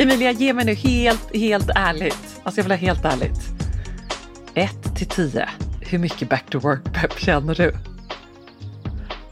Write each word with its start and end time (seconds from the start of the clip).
Emilia, 0.00 0.30
ge 0.30 0.52
mig 0.52 0.64
nu 0.64 0.74
helt, 0.74 1.36
helt 1.36 1.70
ärligt. 1.74 2.40
Alltså 2.42 2.58
jag 2.58 2.64
vill 2.64 2.72
ha 2.72 2.78
helt 2.78 3.04
ärligt. 3.04 3.40
1 4.54 4.96
till 4.96 5.06
10. 5.06 5.48
Hur 5.80 5.98
mycket 5.98 6.28
back 6.28 6.44
to 6.50 6.58
work-pepp 6.58 7.18
känner 7.18 7.54
du? 7.54 7.72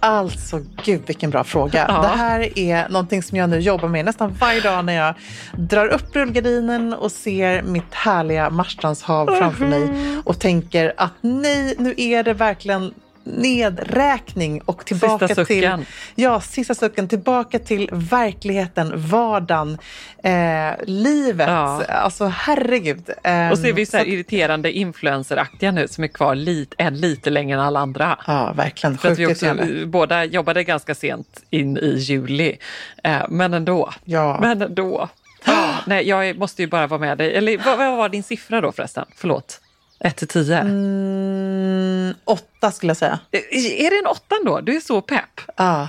Alltså, 0.00 0.60
gud 0.84 1.02
vilken 1.06 1.30
bra 1.30 1.44
fråga. 1.44 1.86
Ja. 1.88 2.02
Det 2.02 2.08
här 2.08 2.58
är 2.58 2.88
någonting 2.88 3.22
som 3.22 3.38
jag 3.38 3.50
nu 3.50 3.58
jobbar 3.58 3.88
med 3.88 4.04
nästan 4.04 4.32
varje 4.32 4.60
dag 4.60 4.84
när 4.84 4.92
jag 4.92 5.14
drar 5.56 5.86
upp 5.86 6.16
rullgardinen 6.16 6.92
och 6.92 7.12
ser 7.12 7.62
mitt 7.62 7.94
härliga 7.94 8.50
Marstrandshav 8.50 9.26
framför 9.26 9.66
mig 9.66 9.90
och 10.24 10.38
tänker 10.38 10.92
att 10.96 11.12
nej, 11.20 11.74
nu 11.78 11.94
är 11.96 12.22
det 12.22 12.34
verkligen 12.34 12.94
nedräkning 13.36 14.60
och 14.64 14.84
tillbaka 14.86 15.28
Sista 15.28 15.44
till 15.44 15.56
sucken. 15.56 15.86
ja, 16.14 16.40
sista 16.40 16.74
sucken, 16.74 17.08
tillbaka 17.08 17.58
till 17.58 17.88
verkligheten, 17.92 18.92
vardagen, 18.96 19.78
eh, 20.22 20.84
livet. 20.86 21.48
Ja. 21.48 21.84
Alltså 21.88 22.26
herregud. 22.26 23.10
Eh, 23.24 23.50
Och 23.50 23.58
så 23.58 23.66
är 23.66 23.72
vi 23.72 23.86
så 23.86 23.96
här 23.96 24.04
så- 24.04 24.10
irriterande 24.10 24.72
influenceraktiga 24.72 25.70
nu 25.72 25.88
som 25.88 26.04
är 26.04 26.08
kvar 26.08 26.34
lite, 26.34 26.74
än 26.78 27.00
lite 27.00 27.30
längre 27.30 27.58
än 27.58 27.64
alla 27.64 27.80
andra. 27.80 28.18
Ja, 28.26 28.52
verkligen. 28.56 28.98
För 28.98 29.12
att 29.12 29.18
vi 29.18 29.26
också 29.26 29.56
båda 29.86 30.24
jobbade 30.24 30.64
ganska 30.64 30.94
sent 30.94 31.42
in 31.50 31.76
i 31.76 31.94
juli. 31.98 32.58
Eh, 33.04 33.18
men 33.28 33.54
ändå. 33.54 33.90
Ja. 34.04 34.38
Men 34.40 34.62
ändå. 34.62 35.08
Nej, 35.86 36.08
jag 36.08 36.38
måste 36.38 36.62
ju 36.62 36.68
bara 36.68 36.86
vara 36.86 37.00
med 37.00 37.18
dig. 37.18 37.34
Eller 37.34 37.58
vad, 37.58 37.78
vad 37.78 37.96
var 37.96 38.08
din 38.08 38.22
siffra 38.22 38.60
då 38.60 38.72
förresten? 38.72 39.04
Förlåt. 39.16 39.60
1 40.00 40.16
till 40.16 40.28
10. 40.28 40.58
Mm, 40.58 42.14
åtta 42.24 42.70
skulle 42.72 42.90
jag 42.90 42.96
säga. 42.96 43.18
Är 43.32 43.90
det 43.90 43.98
en 43.98 44.06
åttan 44.06 44.38
då? 44.44 44.60
Du 44.60 44.76
är 44.76 44.80
så 44.80 45.00
pepp. 45.00 45.40
Ja. 45.56 45.88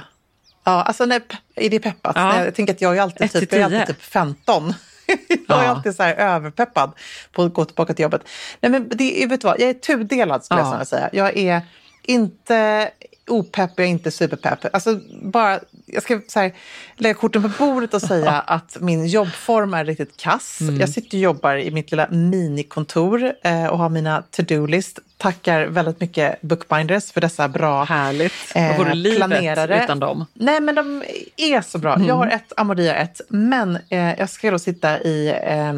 Ja, 0.64 0.82
alltså 0.84 1.06
nej, 1.06 1.20
är 1.56 1.70
det 1.70 1.80
peppat? 1.80 2.16
Nej, 2.16 2.46
Jag 2.46 2.56
tänker 2.56 2.74
att 2.74 2.82
jag 2.82 2.98
är 2.98 3.02
alltid, 3.02 3.32
typ, 3.32 3.52
jag 3.52 3.62
är 3.62 3.66
alltid 3.66 3.88
typ 3.88 4.02
15. 4.02 4.74
jag 5.48 5.64
är 5.64 5.68
alltid 5.68 5.96
så 5.96 6.04
här 6.04 6.16
överpeppad 6.16 6.92
på 7.32 7.44
att 7.44 7.54
gå 7.54 7.66
tillbaka 7.66 7.94
till 7.94 8.04
jobbet. 8.04 8.22
Nej, 8.62 8.72
men 8.72 8.90
det 8.90 9.26
vet 9.30 9.42
du 9.42 9.48
vad, 9.48 9.60
jag 9.60 9.70
är 9.70 9.74
tudelad 9.74 10.46
skulle 10.46 10.60
Ja. 10.62 10.78
jag 10.78 10.88
säga. 10.88 11.10
Jag 11.14 11.38
är 11.38 11.62
inte 12.04 12.90
opepp, 13.28 13.72
jag 13.76 13.86
är 13.86 13.90
inte 13.92 14.12
superpepp. 14.12 14.60
Alltså 14.76 15.00
bara, 15.22 15.60
jag 15.94 16.04
ska 16.04 16.22
så 16.28 16.40
här, 16.40 16.54
lägga 16.96 17.14
korten 17.14 17.44
på 17.44 17.50
bordet 17.58 17.94
och 17.94 18.02
säga 18.02 18.32
att 18.32 18.78
min 18.80 19.08
jobbform 19.08 19.74
är 19.74 19.86
riktigt 19.86 20.18
kass. 20.18 20.62
Mm. 20.62 20.80
Jag 20.80 20.90
sitter 20.90 21.18
och 21.18 21.22
jobbar 21.22 21.56
i 21.56 21.72
mitt 21.72 21.92
lilla 21.92 22.10
minikontor 22.10 23.34
eh, 23.44 23.66
och 23.66 23.78
har 23.78 23.90
mina 23.90 24.24
to-do-list. 24.32 25.00
Tackar 25.22 25.66
väldigt 25.66 26.00
mycket 26.02 26.42
Bookbinders 26.42 27.12
för 27.12 27.22
dessa 27.22 27.48
bra 27.48 27.84
Härligt. 27.84 28.34
eh, 28.56 28.68
Vad 28.68 28.78
vore 28.78 29.16
planerare. 29.16 29.84
utan 29.84 30.00
dem? 30.00 30.26
Nej, 30.34 30.60
men 30.62 30.76
de 30.76 31.04
är 31.38 31.62
så 31.62 31.78
bra. 31.78 31.98
Jag 32.08 32.16
har 32.16 32.28
ett, 32.28 32.54
Amoria 32.58 32.96
ett, 32.96 33.22
men 33.30 33.78
eh, 33.90 34.20
jag 34.20 34.30
ska 34.30 34.52
då 34.52 34.60
sitta 34.60 35.00
i 35.02 35.28
eh, 35.44 35.74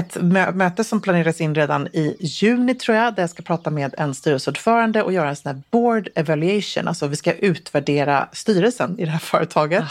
ett 0.00 0.16
mö- 0.16 0.52
möte 0.52 0.84
som 0.84 1.00
planeras 1.00 1.40
in 1.40 1.54
redan 1.54 1.86
i 1.86 2.16
juni 2.20 2.74
tror 2.74 2.96
jag, 2.96 3.14
där 3.14 3.22
jag 3.22 3.30
ska 3.30 3.42
prata 3.42 3.70
med 3.70 3.94
en 3.98 4.14
styrelseordförande 4.14 5.02
och 5.02 5.12
göra 5.12 5.28
en 5.28 5.36
sån 5.36 5.54
här 5.54 5.62
board 5.70 6.08
evaluation. 6.14 6.88
Alltså 6.88 7.06
vi 7.06 7.16
ska 7.16 7.32
utvärdera 7.32 8.28
styrelsen 8.32 8.98
i 8.98 9.04
det 9.04 9.10
här 9.10 9.18
företaget. 9.18 9.84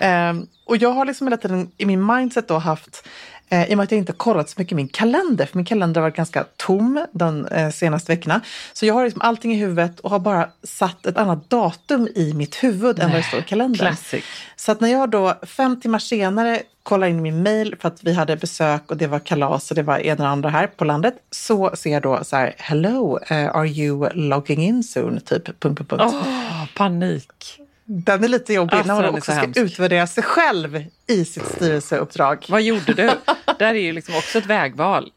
Ehm, 0.00 0.46
och 0.64 0.76
jag 0.76 0.90
har 0.92 1.04
liksom 1.04 1.26
hela 1.26 1.36
tiden 1.36 1.70
i 1.76 1.86
min 1.86 2.06
mindset 2.06 2.48
då 2.48 2.58
haft 2.58 3.08
Eh, 3.48 3.70
I 3.70 3.74
och 3.74 3.76
med 3.76 3.84
att 3.84 3.90
jag 3.90 3.98
inte 3.98 4.12
kollat 4.12 4.50
så 4.50 4.54
mycket 4.58 4.72
i 4.72 4.74
min 4.74 4.88
kalender, 4.88 5.46
för 5.46 5.56
min 5.56 5.64
kalender 5.64 6.00
har 6.00 6.08
varit 6.08 6.16
ganska 6.16 6.44
tom 6.56 7.06
de 7.12 7.46
eh, 7.46 7.70
senaste 7.70 8.12
veckorna. 8.12 8.40
Så 8.72 8.86
jag 8.86 8.94
har 8.94 9.04
liksom 9.04 9.20
allting 9.22 9.52
i 9.52 9.56
huvudet 9.56 10.00
och 10.00 10.10
har 10.10 10.18
bara 10.18 10.48
satt 10.62 11.06
ett 11.06 11.16
annat 11.16 11.50
datum 11.50 12.08
i 12.14 12.32
mitt 12.34 12.64
huvud 12.64 12.98
än 12.98 13.10
vad 13.10 13.18
det 13.18 13.22
står 13.22 13.40
i 13.40 13.42
kalendern. 13.42 13.86
Classic. 13.86 14.24
Så 14.56 14.72
att 14.72 14.80
när 14.80 14.88
jag 14.88 15.10
då 15.10 15.34
fem 15.42 15.80
timmar 15.80 15.98
senare 15.98 16.62
kollar 16.82 17.06
in 17.06 17.22
min 17.22 17.42
mail 17.42 17.76
för 17.80 17.88
att 17.88 18.04
vi 18.04 18.12
hade 18.12 18.36
besök 18.36 18.90
och 18.90 18.96
det 18.96 19.06
var 19.06 19.18
kalas 19.18 19.70
och 19.70 19.74
det 19.74 19.82
var 19.82 19.98
en 19.98 20.20
och 20.20 20.28
andra 20.28 20.48
här 20.50 20.66
på 20.66 20.84
landet 20.84 21.14
så 21.30 21.76
ser 21.76 21.90
jag 21.90 22.02
då 22.02 22.24
så 22.24 22.36
här 22.36 22.54
hello, 22.58 23.18
eh, 23.28 23.56
are 23.56 23.68
you 23.68 24.08
logging 24.14 24.62
in 24.62 24.84
soon? 24.84 25.20
Typ 25.20 25.46
punkt, 25.46 25.60
punkt, 25.60 25.88
punkt. 25.88 26.02
Åh, 26.06 26.64
panik. 26.74 27.60
Den 27.88 28.24
är 28.24 28.28
lite 28.28 28.52
jobbig 28.54 28.74
Alltså, 28.76 28.94
när 28.94 29.02
är 29.02 29.08
också 29.10 29.20
så 29.20 29.32
ska 29.32 29.40
hemsk. 29.40 29.60
utvärdera 29.60 30.06
sig 30.06 30.22
själv 30.22 30.84
i 31.06 31.24
sitt 31.24 31.46
styrelseuppdrag. 31.46 32.46
Vad 32.48 32.62
gjorde 32.62 32.92
du? 32.94 33.10
Där 33.58 33.74
är 33.74 33.80
ju 33.80 33.92
liksom 33.92 34.14
också 34.16 34.38
ett 34.38 34.46
vägval. 34.46 35.12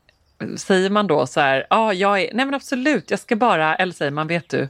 Säger 0.57 0.89
man 0.89 1.07
då 1.07 1.27
så 1.27 1.39
här, 1.39 1.67
ja, 1.69 1.93
jag 1.93 2.21
är, 2.21 2.33
nej 2.33 2.45
men 2.45 2.53
absolut, 2.53 3.11
jag 3.11 3.19
ska 3.19 3.35
bara, 3.35 3.75
eller 3.75 3.93
säger 3.93 4.11
man, 4.11 4.27
vet 4.27 4.49
du, 4.49 4.67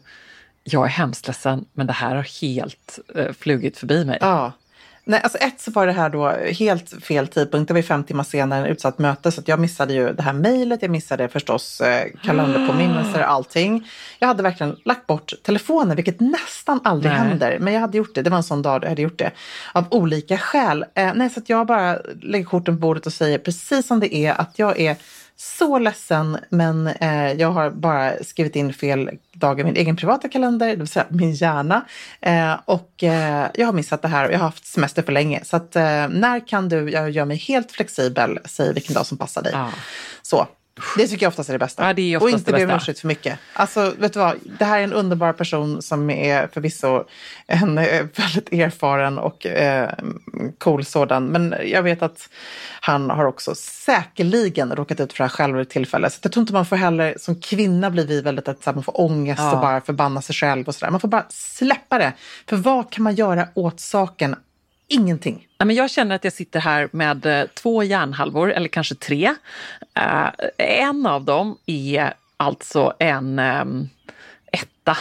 jag 0.63 0.85
är 0.85 0.89
hemskt 0.89 1.27
ledsen, 1.27 1.65
men 1.73 1.87
det 1.87 1.93
här 1.93 2.15
har 2.15 2.41
helt 2.41 2.99
eh, 3.15 3.31
flugit 3.31 3.77
förbi 3.77 4.05
mig. 4.05 4.17
Ja. 4.21 4.51
Nej, 5.09 5.21
alltså 5.23 5.37
ett 5.37 5.61
så 5.61 5.71
var 5.71 5.87
det 5.87 5.91
här 5.91 6.09
då 6.09 6.29
helt 6.51 7.03
fel 7.03 7.27
tidpunkt. 7.27 7.67
Det 7.67 7.73
var 7.73 7.79
ju 7.79 7.87
fem 7.87 8.03
timmar 8.03 8.23
senare, 8.23 8.59
en 8.59 8.65
utsatt 8.65 8.99
möte, 8.99 9.31
så 9.31 9.41
jag 9.45 9.59
missade 9.59 9.93
ju 9.93 10.13
det 10.13 10.21
här 10.21 10.33
mejlet. 10.33 10.81
Jag 10.81 10.91
missade 10.91 11.27
förstås 11.27 11.81
eh, 11.81 12.07
kalenderpåminnelser, 12.23 13.19
allting. 13.19 13.89
Jag 14.19 14.27
hade 14.27 14.43
verkligen 14.43 14.75
lagt 14.85 15.07
bort 15.07 15.33
telefonen, 15.43 15.95
vilket 15.95 16.19
nästan 16.19 16.79
aldrig 16.83 17.11
Nej. 17.11 17.21
händer. 17.21 17.57
Men 17.59 17.73
jag 17.73 17.81
hade 17.81 17.97
gjort 17.97 18.15
det. 18.15 18.21
Det 18.21 18.29
var 18.29 18.37
en 18.37 18.43
sån 18.43 18.61
dag 18.61 18.81
då 18.81 18.85
jag 18.85 18.89
hade 18.89 19.01
gjort 19.01 19.19
det. 19.19 19.31
Av 19.73 19.85
olika 19.91 20.37
skäl. 20.37 20.85
Eh, 20.93 21.11
nej, 21.15 21.29
så 21.29 21.41
jag 21.45 21.67
bara 21.67 21.97
lägger 22.21 22.45
korten 22.45 22.75
på 22.75 22.79
bordet 22.79 23.05
och 23.05 23.13
säger 23.13 23.37
precis 23.37 23.87
som 23.87 23.99
det 23.99 24.15
är 24.15 24.41
att 24.41 24.59
jag 24.59 24.79
är 24.79 24.95
så 25.41 25.79
ledsen, 25.79 26.37
men 26.49 26.87
eh, 26.87 27.33
jag 27.33 27.51
har 27.51 27.69
bara 27.69 28.23
skrivit 28.23 28.55
in 28.55 28.73
fel 28.73 29.09
dag 29.33 29.59
i 29.59 29.63
min 29.63 29.75
egen 29.75 29.95
privata 29.95 30.29
kalender, 30.29 30.67
det 30.67 30.75
vill 30.75 30.87
säga 30.87 31.05
min 31.09 31.31
hjärna. 31.31 31.85
Eh, 32.21 32.55
och 32.65 33.03
eh, 33.03 33.47
jag 33.53 33.65
har 33.65 33.73
missat 33.73 34.01
det 34.01 34.07
här 34.07 34.27
och 34.27 34.33
jag 34.33 34.39
har 34.39 34.45
haft 34.45 34.65
semester 34.65 35.01
för 35.01 35.11
länge. 35.11 35.43
Så 35.43 35.57
att, 35.57 35.75
eh, 35.75 36.07
när 36.09 36.47
kan 36.47 36.69
du, 36.69 36.89
jag 36.89 37.09
gör 37.09 37.25
mig 37.25 37.37
helt 37.37 37.71
flexibel, 37.71 38.39
säg 38.45 38.73
vilken 38.73 38.93
dag 38.93 39.05
som 39.05 39.17
passar 39.17 39.41
dig. 39.41 39.51
Ja. 39.55 39.69
Så. 40.21 40.47
Det 40.97 41.07
tycker 41.07 41.25
jag 41.25 41.31
oftast 41.31 41.49
är 41.49 41.53
det 41.53 41.59
bästa. 41.59 41.87
Ja, 41.87 41.93
det 41.93 42.13
är 42.13 42.23
och 42.23 42.29
inte 42.29 42.51
be 42.51 42.65
om 42.65 42.71
ursäkt 42.71 42.99
för 42.99 43.07
mycket. 43.07 43.39
Alltså, 43.53 43.93
vet 43.97 44.13
du 44.13 44.19
vad? 44.19 44.35
Det 44.59 44.65
här 44.65 44.79
är 44.79 44.83
en 44.83 44.93
underbar 44.93 45.33
person 45.33 45.81
som 45.81 46.09
är 46.09 46.47
förvisso 46.47 47.03
en 47.47 47.77
eh, 47.77 48.05
väldigt 48.15 48.53
erfaren 48.53 49.17
och 49.17 49.45
eh, 49.45 49.89
cool 50.57 50.85
sådan. 50.85 51.25
Men 51.25 51.55
jag 51.65 51.83
vet 51.83 52.01
att 52.01 52.29
han 52.81 53.09
har 53.09 53.25
också 53.25 53.55
säkerligen 53.55 54.75
råkat 54.75 54.99
ut 54.99 55.13
för 55.13 55.17
det 55.17 55.23
här 55.23 55.29
själv 55.29 55.55
vid 55.55 55.61
ett 55.61 55.69
tillfälle. 55.69 56.09
Så 56.09 56.19
jag 56.21 56.31
tror 56.31 56.41
inte 56.41 56.53
man 56.53 56.65
får 56.65 56.75
heller, 56.75 57.15
som 57.17 57.35
kvinna 57.35 57.89
blir 57.89 58.07
vi 58.07 58.21
väldigt 58.21 58.47
att 58.47 58.65
man 58.65 58.83
får 58.83 59.01
ångest 59.01 59.39
Ja. 59.41 59.53
och 59.53 59.61
bara 59.61 59.81
förbanna 59.81 60.21
sig 60.21 60.35
själv 60.35 60.67
och 60.67 60.75
sådär. 60.75 60.91
Man 60.91 60.99
får 60.99 61.07
bara 61.07 61.25
släppa 61.29 61.97
det. 61.97 62.13
För 62.49 62.55
vad 62.55 62.91
kan 62.91 63.03
man 63.03 63.15
göra 63.15 63.47
åt 63.53 63.79
saken? 63.79 64.35
Ingenting. 64.91 65.47
Nej, 65.59 65.67
men 65.67 65.75
jag 65.75 65.89
känner 65.89 66.15
att 66.15 66.23
jag 66.23 66.33
sitter 66.33 66.59
här 66.59 66.89
med 66.91 67.25
eh, 67.25 67.45
två 67.47 67.83
hjärnhalvor, 67.83 68.51
eller 68.51 68.67
kanske 68.67 68.95
tre. 68.95 69.35
Eh, 69.93 70.29
en 70.57 71.05
av 71.05 71.23
dem 71.23 71.57
är 71.65 72.13
alltså 72.37 72.93
en 72.99 73.39
um, 73.39 73.89
etta 74.51 74.97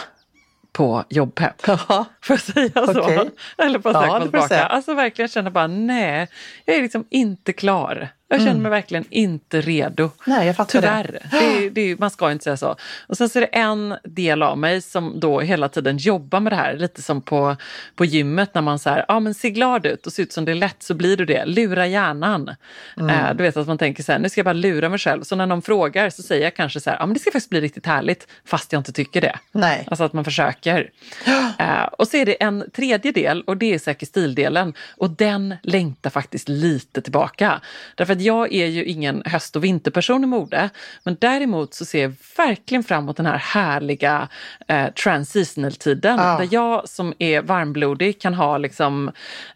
på 0.71 1.03
jobbpepp. 1.09 1.61
Ja. 1.67 1.77
Får 2.21 2.33
jag 2.33 2.39
säga 2.39 2.85
så? 2.93 3.01
Okej. 3.01 3.29
Eller 3.57 3.79
på 3.79 3.89
Ja, 3.91 4.05
ja, 4.07 4.21
tillbaka. 4.21 4.47
säga. 4.47 4.65
Alltså 4.65 4.93
verkligen 4.93 5.29
känna 5.29 5.51
bara 5.51 5.67
nej, 5.67 6.27
jag 6.65 6.75
är 6.75 6.81
liksom 6.81 7.05
inte 7.09 7.53
klar 7.53 8.09
Jag 8.31 8.41
känner 8.41 8.59
mig 8.59 8.71
verkligen 8.71 9.05
inte 9.09 9.61
redo. 9.61 10.11
Nej, 10.25 10.47
jag 10.47 10.55
fattar 10.55 10.81
Tyvärr. 10.81 11.19
det. 11.31 11.39
Det, 11.39 11.69
det, 11.69 11.99
man 11.99 12.09
ska 12.09 12.31
inte 12.31 12.43
säga 12.43 12.57
så. 12.57 12.75
Och 13.07 13.17
sen 13.17 13.29
så 13.29 13.39
är 13.39 13.41
det 13.41 13.47
en 13.47 13.95
del 14.03 14.43
av 14.43 14.57
mig 14.57 14.81
som 14.81 15.19
då 15.19 15.39
hela 15.39 15.69
tiden 15.69 15.97
jobbar 15.97 16.39
med 16.39 16.51
det 16.51 16.55
här. 16.55 16.77
Lite 16.77 17.01
som 17.01 17.21
på, 17.21 17.55
på 17.95 18.05
gymmet 18.05 18.53
när 18.53 18.61
man 18.61 18.79
säger, 18.79 18.97
ja 18.97 19.05
ah, 19.07 19.19
men 19.19 19.33
se 19.33 19.49
glad 19.49 19.85
ut 19.85 20.07
och 20.07 20.13
se 20.13 20.21
ut 20.21 20.33
som 20.33 20.45
det 20.45 20.51
är 20.51 20.55
lätt 20.55 20.83
så 20.83 20.93
blir 20.93 21.17
du 21.17 21.25
det. 21.25 21.45
Lura 21.45 21.87
hjärnan. 21.87 22.55
Mm. 22.97 23.09
Eh, 23.09 23.33
du 23.33 23.43
vet 23.43 23.57
att 23.57 23.67
man 23.67 23.77
tänker 23.77 24.03
så 24.03 24.11
här, 24.11 24.19
nu 24.19 24.29
ska 24.29 24.39
jag 24.39 24.45
bara 24.45 24.53
lura 24.53 24.89
mig 24.89 24.99
själv. 24.99 25.23
Så 25.23 25.35
när 25.35 25.45
någon 25.45 25.61
frågar 25.61 26.09
så 26.09 26.23
säger 26.23 26.43
jag 26.43 26.55
kanske 26.55 26.79
så 26.79 26.89
här, 26.89 26.97
ja 26.97 27.03
ah, 27.03 27.05
men 27.05 27.13
det 27.13 27.19
ska 27.19 27.31
faktiskt 27.31 27.49
bli 27.49 27.61
riktigt 27.61 27.85
härligt. 27.85 28.27
Fast 28.45 28.73
jag 28.73 28.79
inte 28.79 28.91
tycker 28.91 29.21
det. 29.21 29.39
Nej. 29.51 29.87
Alltså 29.87 30.03
att 30.03 30.13
man 30.13 30.23
försöker. 30.23 30.89
Eh, 31.59 31.83
och 31.83 32.07
så 32.07 32.17
är 32.17 32.25
det 32.25 32.43
en 32.43 32.65
tredje 32.75 33.11
del 33.11 33.41
och 33.41 33.57
det 33.57 33.73
är 33.73 33.79
säker 33.79 34.05
stil-delen. 34.05 34.73
Och 34.97 35.09
den 35.09 35.55
längtar 35.63 36.09
faktiskt 36.09 36.49
lite 36.49 37.01
tillbaka. 37.01 37.61
Därför 37.95 38.13
att 38.19 38.25
jag 38.25 38.53
är 38.53 38.67
ju 38.67 38.85
ingen 38.85 39.23
höst 39.25 39.55
och 39.55 39.63
vinterperson 39.63 40.23
i 40.23 40.27
mode. 40.27 40.69
Men 41.03 41.17
däremot 41.19 41.73
så 41.73 41.85
ser 41.85 42.01
jag 42.01 42.13
verkligen 42.37 42.83
fram 42.83 43.03
emot 43.03 43.17
den 43.17 43.25
här 43.25 43.37
härliga 43.37 44.27
eh, 44.67 44.89
transitional-tiden. 44.89 46.17
Ja. 46.17 46.37
Där 46.37 46.47
jag 46.51 46.89
som 46.89 47.13
är 47.19 47.41
varmblodig 47.41 48.21
kan 48.21 48.33
ha 48.33 48.57
liksom, 48.57 49.11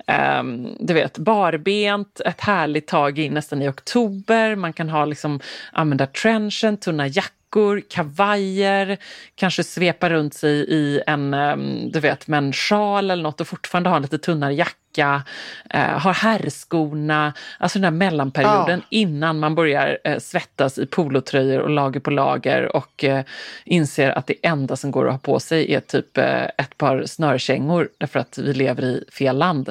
ehm, 0.08 0.68
du 0.80 0.94
vet, 0.94 1.18
barbent, 1.18 2.20
ett 2.26 2.42
härligt 2.42 2.88
tag 2.88 3.20
in 3.20 3.34
nästan 3.34 3.62
i 3.62 3.68
oktober. 3.68 4.56
Man 4.56 4.74
kan 4.74 4.90
ha 4.90 5.06
liksom, 5.06 5.40
använda 5.72 6.08
trenchen, 6.08 6.78
tunna 6.78 7.08
jackor 7.08 7.82
kavajer, 7.90 8.98
kanske 9.36 9.64
svepa 9.64 10.10
runt 10.10 10.34
sig 10.34 10.52
i 10.52 11.02
en, 11.08 11.34
ehm, 11.34 11.92
du 11.92 12.00
vet, 12.00 12.28
med 12.28 12.38
en 12.38 12.54
sjal 12.54 13.12
eller 13.12 13.24
något 13.24 13.42
och 13.42 13.48
fortfarande 13.48 13.90
ha 13.90 13.96
en 13.98 14.02
lite 14.02 14.18
tunnare 14.18 14.54
jacka, 14.54 14.83
eh, 14.98 15.80
har 15.80 16.14
herrskorna, 16.14 17.34
alltså 17.60 17.80
den 17.80 17.84
här 17.84 17.92
mellanperioden 17.92 18.80
Ja. 18.80 18.86
innan 18.90 19.40
man 19.40 19.56
börjar 19.56 19.98
eh, 20.04 20.20
svettas 20.20 20.78
i 20.78 20.86
polotröjor 20.86 21.60
och 21.60 21.70
lager 21.70 22.00
på 22.00 22.12
lager 22.12 22.76
och 22.76 23.04
eh, 23.04 23.24
inser 23.66 24.10
att 24.10 24.28
det 24.28 24.36
enda 24.44 24.76
som 24.76 24.92
går 24.92 25.06
att 25.06 25.12
ha 25.12 25.20
på 25.20 25.40
sig 25.40 25.74
är 25.74 25.80
typ 25.80 26.18
eh, 26.18 26.44
ett 26.44 26.78
par 26.78 27.06
snörkängor 27.06 27.90
därför 27.98 28.20
att 28.20 28.38
vi 28.38 28.54
lever 28.54 28.84
i 28.84 29.04
fel 29.12 29.38
land. 29.38 29.70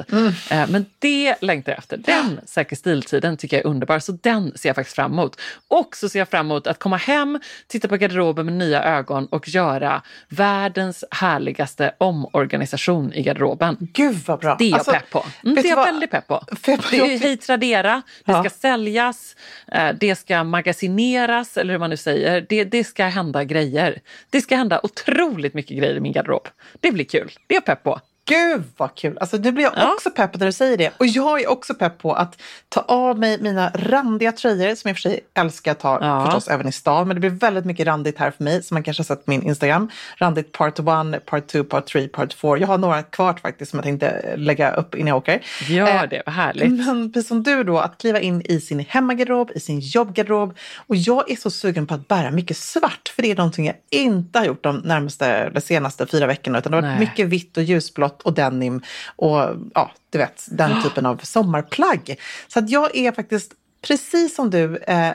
Eh, 0.51 0.67
men 0.69 0.85
det 0.99 1.35
längtar 1.41 1.71
jag 1.71 1.79
efter. 1.79 1.97
Den 1.97 2.39
säker 2.45 2.75
stiltiden 2.75 3.37
tycker 3.37 3.57
jag 3.57 3.65
är 3.65 3.69
underbar, 3.69 3.99
så 3.99 4.11
den 4.11 4.57
ser 4.57 4.69
jag 4.69 4.75
faktiskt 4.75 4.95
fram 4.95 5.11
emot. 5.13 5.39
Och 5.67 5.95
så 5.95 6.09
ser 6.09 6.19
jag 6.19 6.29
fram 6.29 6.45
emot 6.45 6.67
att 6.67 6.79
komma 6.79 6.97
hem, 6.97 7.39
titta 7.67 7.87
på 7.87 7.97
garderoben 7.97 8.45
med 8.45 8.53
nya 8.55 8.83
ögon 8.83 9.25
och 9.25 9.49
göra 9.49 10.01
världens 10.29 11.03
härligaste 11.11 11.93
omorganisation 11.97 13.13
i 13.13 13.23
garderoben. 13.23 13.77
Gud 13.79 14.15
vad 14.25 14.39
bra. 14.39 14.55
Det 14.59 14.65
är 14.65 14.69
jag 14.69 14.77
Alltså, 14.77 14.91
pepp 14.91 15.12
på. 15.13 15.25
Mm, 15.43 15.55
det 15.55 15.61
är 15.61 15.69
jag 15.69 15.75
vad? 15.75 15.85
väldigt 15.85 16.11
pepp 16.11 16.27
på. 16.27 16.43
Det 16.65 16.97
är 16.97 17.19
hej 17.19 17.37
Tradera, 17.37 18.01
det 18.25 18.31
Ja. 18.31 18.43
ska 18.43 18.49
säljas, 18.49 19.35
eh, 19.71 19.89
det 19.99 20.15
ska 20.15 20.43
magasineras 20.43 21.57
eller 21.57 21.71
hur 21.73 21.79
man 21.79 21.89
nu 21.89 21.97
säger. 21.97 22.45
Det, 22.49 22.63
det 22.63 22.83
ska 22.83 23.05
hända 23.05 23.43
grejer. 23.43 24.01
Det 24.29 24.41
ska 24.41 24.55
hända 24.55 24.79
otroligt 24.83 25.53
mycket 25.53 25.77
grejer 25.77 25.95
i 25.95 25.99
min 25.99 26.11
garderob. 26.13 26.47
Det 26.79 26.91
blir 26.91 27.05
kul. 27.05 27.31
Det 27.47 27.53
är 27.53 27.57
jag 27.57 27.65
pepp 27.65 27.83
på. 27.83 27.99
Gud 28.25 28.63
vad 28.77 28.95
kul! 28.95 29.17
Alltså, 29.17 29.37
nu 29.37 29.51
blir 29.51 29.63
jag 29.63 29.73
Ja. 29.75 29.93
också 29.93 30.09
pepp 30.09 30.39
när 30.39 30.45
du 30.45 30.51
säger 30.51 30.77
det. 30.77 30.91
Och 30.97 31.05
jag 31.07 31.41
är 31.41 31.49
också 31.49 31.73
pepp 31.73 31.97
på 31.97 32.13
att 32.13 32.41
ta 32.69 32.79
av 32.81 33.19
mig 33.19 33.41
mina 33.41 33.71
randiga 33.75 34.31
tröjor 34.31 34.75
som 34.75 34.87
jag 34.89 34.95
för 34.97 35.01
sig 35.01 35.19
älskar 35.33 35.71
att 35.71 35.79
ta 35.79 35.97
Ja. 36.01 36.25
förstås 36.25 36.47
även 36.47 36.67
i 36.67 36.71
stan. 36.71 37.07
Men 37.07 37.15
det 37.15 37.19
blir 37.19 37.29
väldigt 37.29 37.65
mycket 37.65 37.87
randigt 37.87 38.19
här 38.19 38.31
för 38.31 38.43
mig 38.43 38.63
som 38.63 38.75
man 38.75 38.83
kanske 38.83 39.01
har 39.01 39.05
sett 39.05 39.25
på 39.25 39.31
min 39.31 39.43
Instagram. 39.43 39.89
Randigt 40.17 40.51
part 40.51 40.79
1, 40.79 41.25
part 41.25 41.47
2, 41.47 41.63
part 41.63 41.85
3, 41.87 42.07
part 42.07 42.33
4. 42.33 42.57
Jag 42.57 42.67
har 42.67 42.77
några 42.77 43.03
kvar 43.03 43.33
faktiskt 43.41 43.71
som 43.71 43.77
jag 43.77 43.83
tänkte 43.83 44.33
lägga 44.37 44.71
upp 44.71 44.95
innan 44.95 45.07
jag 45.07 45.17
åker. 45.17 45.41
Gör 45.69 45.87
Eh, 45.87 46.03
det, 46.09 46.21
vad 46.25 46.35
härligt. 46.35 46.85
Men 46.85 47.11
precis 47.13 47.27
som 47.27 47.43
du 47.43 47.63
då, 47.63 47.79
att 47.79 47.97
kliva 47.97 48.19
in 48.19 48.41
i 48.45 48.61
sin 48.61 48.79
hemmagarderob, 48.79 49.51
i 49.55 49.59
sin 49.59 49.79
jobbgarderob. 49.79 50.57
Och 50.87 50.95
jag 50.95 51.31
är 51.31 51.35
så 51.35 51.49
sugen 51.51 51.87
på 51.87 51.93
att 51.93 52.07
bära 52.07 52.31
mycket 52.31 52.57
svart, 52.57 53.11
för 53.15 53.21
det 53.21 53.31
är 53.31 53.35
någonting 53.35 53.65
jag 53.65 53.75
inte 53.89 54.39
har 54.39 54.45
gjort 54.45 54.63
de 54.63 54.77
närmaste, 54.77 55.49
de 55.49 55.61
senaste 55.61 56.05
fyra 56.07 56.27
veckorna. 56.27 56.57
Utan 56.57 56.71
det 56.71 56.77
har 56.77 56.81
varit 56.87 56.99
mycket 56.99 57.27
vitt 57.27 57.57
och 57.57 57.63
ljusblått 57.63 58.12
och 58.21 58.33
denim 58.33 58.81
och 59.15 59.55
ja, 59.73 59.91
du 60.09 60.17
vet, 60.17 60.45
den 60.51 60.83
typen 60.83 61.05
av 61.05 61.17
sommarplagg. 61.17 62.19
Så 62.47 62.59
att 62.59 62.69
jag 62.69 62.95
är 62.95 63.11
faktiskt, 63.11 63.53
precis 63.87 64.35
som 64.35 64.49
du, 64.49 64.77
eh, 64.77 65.13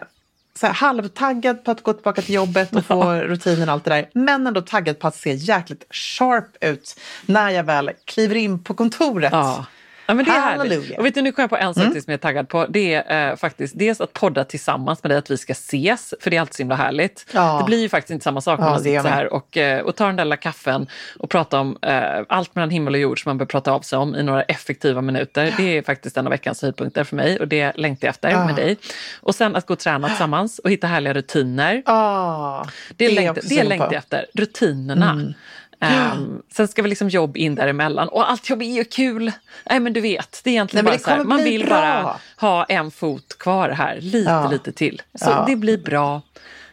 så 0.55 0.67
här, 0.67 0.75
halvtaggad 0.75 1.65
på 1.65 1.71
att 1.71 1.83
gå 1.83 1.93
tillbaka 1.93 2.23
till 2.23 2.35
jobbet 2.35 2.77
och 2.77 2.85
få 2.85 3.13
rutinen 3.13 3.69
och 3.69 3.73
allt 3.73 3.85
det 3.85 3.91
där. 3.91 4.11
Men 4.15 4.47
ändå 4.47 4.61
taggad 4.61 4.99
på 4.99 5.09
att 5.09 5.17
se 5.17 5.35
jäkligt 5.35 5.85
sharp 5.91 6.65
ut 6.65 7.01
när 7.27 7.51
jag 7.51 7.65
väl 7.65 7.91
kliver 8.05 8.35
in 8.35 8.65
på 8.65 8.75
kontoret. 8.75 9.33
Ja. 9.33 9.67
Ja, 10.11 10.15
men 10.15 10.25
det 10.25 10.31
är 10.31 10.41
härligt. 10.41 10.59
Halleluja. 10.59 10.99
Och 10.99 11.07
vet 11.07 11.15
du, 11.15 11.23
nu 11.23 11.33
kom 11.33 11.43
jag 11.43 11.51
på 11.51 11.57
en 11.57 11.75
sak 11.75 11.93
till 11.93 12.03
som 12.03 12.11
jag 12.11 12.19
är 12.19 12.23
taggad 12.23 12.49
på. 12.49 12.67
Det 12.67 12.95
är 12.95 13.31
eh, 13.31 13.37
faktiskt 13.37 13.79
dels 13.79 14.01
att 14.01 14.13
podda 14.13 14.45
tillsammans 14.45 15.03
med 15.03 15.11
dig, 15.11 15.19
att 15.19 15.31
vi 15.31 15.37
ska 15.37 15.53
ses, 15.53 16.15
för 16.21 16.31
det 16.31 16.37
är 16.37 16.41
alltid 16.41 16.55
så 16.55 16.63
himla 16.63 16.75
härligt. 16.75 17.27
Ja. 17.33 17.59
Det 17.59 17.65
blir 17.65 17.79
ju 17.81 17.89
faktiskt 17.89 18.11
inte 18.11 18.25
samma 18.25 18.41
sak 18.41 18.61
när 18.61 18.67
Ja, 18.67 18.71
man 18.73 18.83
sitter 18.83 19.03
så 19.03 19.09
här 19.09 19.33
och, 19.33 19.57
eh, 19.57 19.81
och 19.83 19.97
tar 19.97 20.07
den 20.07 20.17
där 20.17 20.25
lilla 20.25 20.37
kaffen 20.37 20.87
och 21.19 21.31
pratar 21.31 21.59
om 21.59 21.79
eh, 21.83 22.03
allt 22.29 22.55
mellan 22.55 22.71
himmel 22.71 22.95
och 22.95 23.01
jord 23.01 23.23
som 23.23 23.31
man 23.31 23.39
behöver 23.39 23.51
prata 23.51 23.73
av 23.73 23.81
sig 23.81 23.99
om 23.99 24.15
i 24.17 24.23
några 24.23 24.43
effektiva 24.43 25.01
minuter. 25.01 25.55
Det 25.57 25.79
är 25.79 25.83
faktiskt 25.83 26.17
en 26.17 26.27
av 26.27 26.31
veckans 26.31 26.63
höjdpunkter 26.63 27.05
för 27.05 27.17
mig 27.17 27.39
och 27.41 27.49
det 27.49 27.73
längtar 27.77 28.07
jag 28.09 28.11
efter 28.13 28.31
Ja. 28.31 28.47
med 28.47 28.55
dig. 28.57 28.77
Och 29.21 29.35
sen 29.35 29.57
att 29.57 29.67
gå 29.67 29.73
och 29.75 29.79
träna 29.81 30.09
tillsammans 30.09 30.59
och 30.59 30.71
hitta 30.71 30.87
härliga 30.87 31.15
rutiner. 31.15 31.83
Ah, 31.87 32.65
Det, 32.97 33.09
längtar, 33.11 33.43
det 33.49 33.63
längtar 33.65 33.87
jag 33.87 33.95
efter. 33.95 34.27
Rutinerna. 34.35 35.11
Mm. 35.11 35.35
Ehm, 35.81 36.43
sen 36.53 36.69
ska 36.69 36.83
vi 36.83 36.89
liksom 36.89 37.09
jobb 37.09 37.37
in 37.37 37.55
däremellan. 37.55 38.09
Och 38.09 38.31
allt 38.31 38.51
jobb 38.51 38.63
är 38.63 38.67
ju 38.77 38.85
kul. 38.85 39.33
Nej 39.71 39.81
men 39.81 39.93
du 39.93 40.01
vet, 40.01 40.41
det 40.45 40.51
är 40.51 40.53
egentligen 40.53 40.85
Nej, 40.85 40.93
bara 40.93 40.99
så 41.05 41.11
här, 41.11 41.25
man 41.25 41.45
vill 41.45 41.65
bra. 41.67 41.75
bara 41.77 42.17
ha 42.49 42.65
en 42.65 42.91
fot 42.91 43.39
kvar 43.39 43.69
här, 43.69 44.01
lite 44.01 44.31
Ja. 44.31 44.51
lite 44.51 44.73
till. 44.73 45.03
Så 45.15 45.31
Ja. 45.31 45.45
det 45.49 45.57
blir 45.57 45.79
bra. 45.79 46.23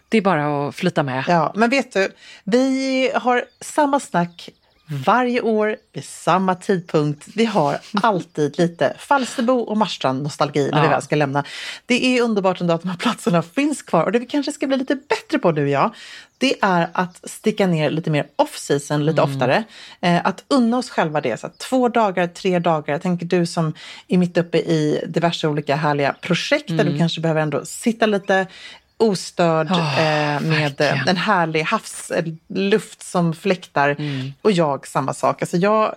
Det 0.09 0.17
är 0.17 0.21
bara 0.21 0.67
att 0.67 0.75
flytta 0.75 1.03
med. 1.03 1.23
Ja, 1.27 1.53
men 1.55 1.69
vet 1.69 1.93
du, 1.93 2.09
vi 2.43 3.11
har 3.15 3.45
samma 3.61 3.99
snack 3.99 4.49
varje 4.87 5.41
år 5.41 5.75
vid 5.93 6.05
samma 6.05 6.55
tidpunkt. 6.55 7.27
Vi 7.35 7.45
har 7.45 7.77
alltid 7.93 8.57
lite 8.59 8.93
Falsterbo 8.99 9.53
och 9.59 9.77
Marstrand 9.77 10.23
nostalgi 10.23 10.69
när 10.71 10.81
vi 10.81 10.87
Ja. 10.87 10.91
väl 10.91 11.01
ska 11.01 11.15
lämna. 11.15 11.43
Det 11.85 12.05
är 12.05 12.21
underbart 12.21 12.61
ändå 12.61 12.73
att 12.73 12.81
de 12.81 12.87
här 12.89 12.97
platserna 12.97 13.41
finns 13.41 13.81
kvar 13.81 14.03
och 14.03 14.11
det 14.11 14.19
vi 14.19 14.25
kanske 14.25 14.51
ska 14.51 14.67
bli 14.67 14.77
lite 14.77 14.95
bättre 14.95 15.39
på 15.39 15.51
du 15.51 15.61
och 15.63 15.69
jag. 15.69 15.95
Det 16.37 16.55
är 16.61 16.87
att 16.93 17.29
sticka 17.29 17.67
ner 17.67 17.89
lite 17.89 18.09
mer 18.09 18.27
off-season 18.35 19.05
lite 19.05 19.21
oftare. 19.21 19.63
Eh, 20.01 20.25
att 20.25 20.43
unna 20.47 20.77
oss 20.77 20.89
själva 20.89 21.21
det. 21.21 21.39
Så 21.39 21.49
två 21.49 21.89
dagar, 21.89 22.27
tre 22.27 22.59
dagar. 22.59 22.93
Jag 22.93 23.01
tänker 23.01 23.25
du 23.25 23.45
som 23.45 23.73
är 24.07 24.17
mitt 24.17 24.37
uppe 24.37 24.57
i 24.57 25.05
diverse 25.07 25.47
olika 25.47 25.75
härliga 25.75 26.13
projekt 26.21 26.67
där 26.77 26.83
du 26.83 26.97
kanske 26.97 27.21
behöver 27.21 27.41
ändå 27.41 27.65
sitta 27.65 28.05
lite 28.05 28.47
ostörd 28.97 29.67
Ja, 29.69 29.77
eh, 29.99 30.41
med 30.41 30.41
verkligen. 30.77 30.93
eh, 30.97 31.07
en 31.07 31.17
härlig 31.17 31.61
havsluft 31.63 33.03
som 33.03 33.33
fläktar. 33.33 33.95
Och 34.41 34.51
jag 34.51 34.87
samma 34.87 35.13
sak. 35.13 35.41
Alltså 35.41 35.57
jag 35.57 35.95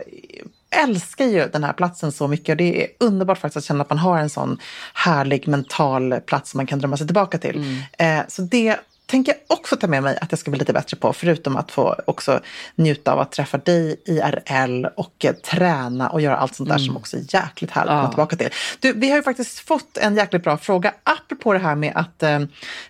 älskar 0.71 1.25
ju 1.25 1.49
den 1.53 1.65
här 1.65 1.73
platsen 1.73 2.12
så 2.12 2.29
mycket 2.29 2.49
och 2.53 2.56
det 2.56 2.83
är 2.85 2.89
underbart 3.00 3.39
faktiskt 3.39 3.56
att 3.56 3.65
känna 3.65 3.83
att 3.83 3.91
man 3.91 3.99
har 3.99 4.19
en 4.19 4.31
sån 4.31 4.59
härlig 4.95 5.49
mental 5.49 6.21
plats 6.21 6.50
som 6.50 6.59
man 6.59 6.67
kan 6.67 6.79
drömma 6.79 6.97
sig 6.97 7.06
tillbaka 7.06 7.39
till. 7.39 7.83
Eh, 7.99 8.21
så 8.29 8.43
det 8.43 8.77
tänker 9.08 9.32
jag 9.32 9.58
också 9.58 9.76
ta 9.76 9.87
med 9.87 10.02
mig 10.02 10.19
att 10.20 10.32
jag 10.32 10.38
ska 10.38 10.50
bli 10.50 10.58
lite 10.58 10.72
bättre 10.72 10.96
på, 10.96 11.12
förutom 11.12 11.56
att 11.56 11.70
få 11.70 11.96
också 12.06 12.40
njuta 12.75 13.12
av 13.12 13.20
att 13.20 13.32
träffa 13.32 13.58
dig 13.58 14.02
IRL 14.06 14.87
och 14.96 15.25
eh, 15.25 15.32
träna 15.32 16.08
och 16.08 16.20
göra 16.20 16.37
allt 16.37 16.55
sånt 16.55 16.69
där 16.69 16.78
som 16.78 16.96
också 16.96 17.16
är 17.16 17.34
jäkligt 17.34 17.70
härligt 17.70 17.90
att 17.90 17.99
komma 17.99 18.08
tillbaka 18.08 18.37
till. 18.37 18.49
Du, 18.81 18.93
vi 18.93 19.10
har 19.10 19.16
ju 19.16 19.22
faktiskt 19.22 19.58
fått 19.58 19.96
en 19.96 20.16
jäkligt 20.16 20.43
bra 20.43 20.58
fråga 20.58 20.94
apropå 21.03 21.53
det 21.53 21.58
här 21.58 21.74
med 21.74 21.93
att 21.94 22.22
eh, 22.22 22.41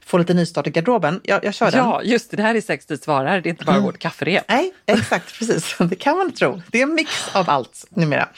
få 0.05 0.19
lite 0.19 0.35
nystart 0.35 0.67
i 0.67 0.71
garderoben. 0.71 1.21
Jag, 1.25 1.45
jag 1.45 1.55
kör 1.55 1.71
den. 1.71 1.85
Ja, 1.85 2.03
just 2.03 2.31
det. 2.31 2.37
Det 2.37 2.43
här 2.43 2.55
är 2.55 2.61
sex 2.61 2.87
tid 2.87 3.03
svarar. 3.03 3.41
Det 3.41 3.49
är 3.49 3.51
inte 3.51 3.65
bara 3.65 3.81
vårt 3.81 3.99
kafferep. 3.99 4.45
Nej, 4.49 4.73
exakt, 4.87 5.39
precis. 5.39 5.77
Det 5.89 5.97
kan 5.97 6.17
man 6.17 6.33
tro. 6.33 6.63
Det 6.71 6.79
är 6.79 6.83
en 6.83 6.95
mix 6.95 7.11
av 7.33 7.51
allt 7.51 7.85
numera. 7.91 8.29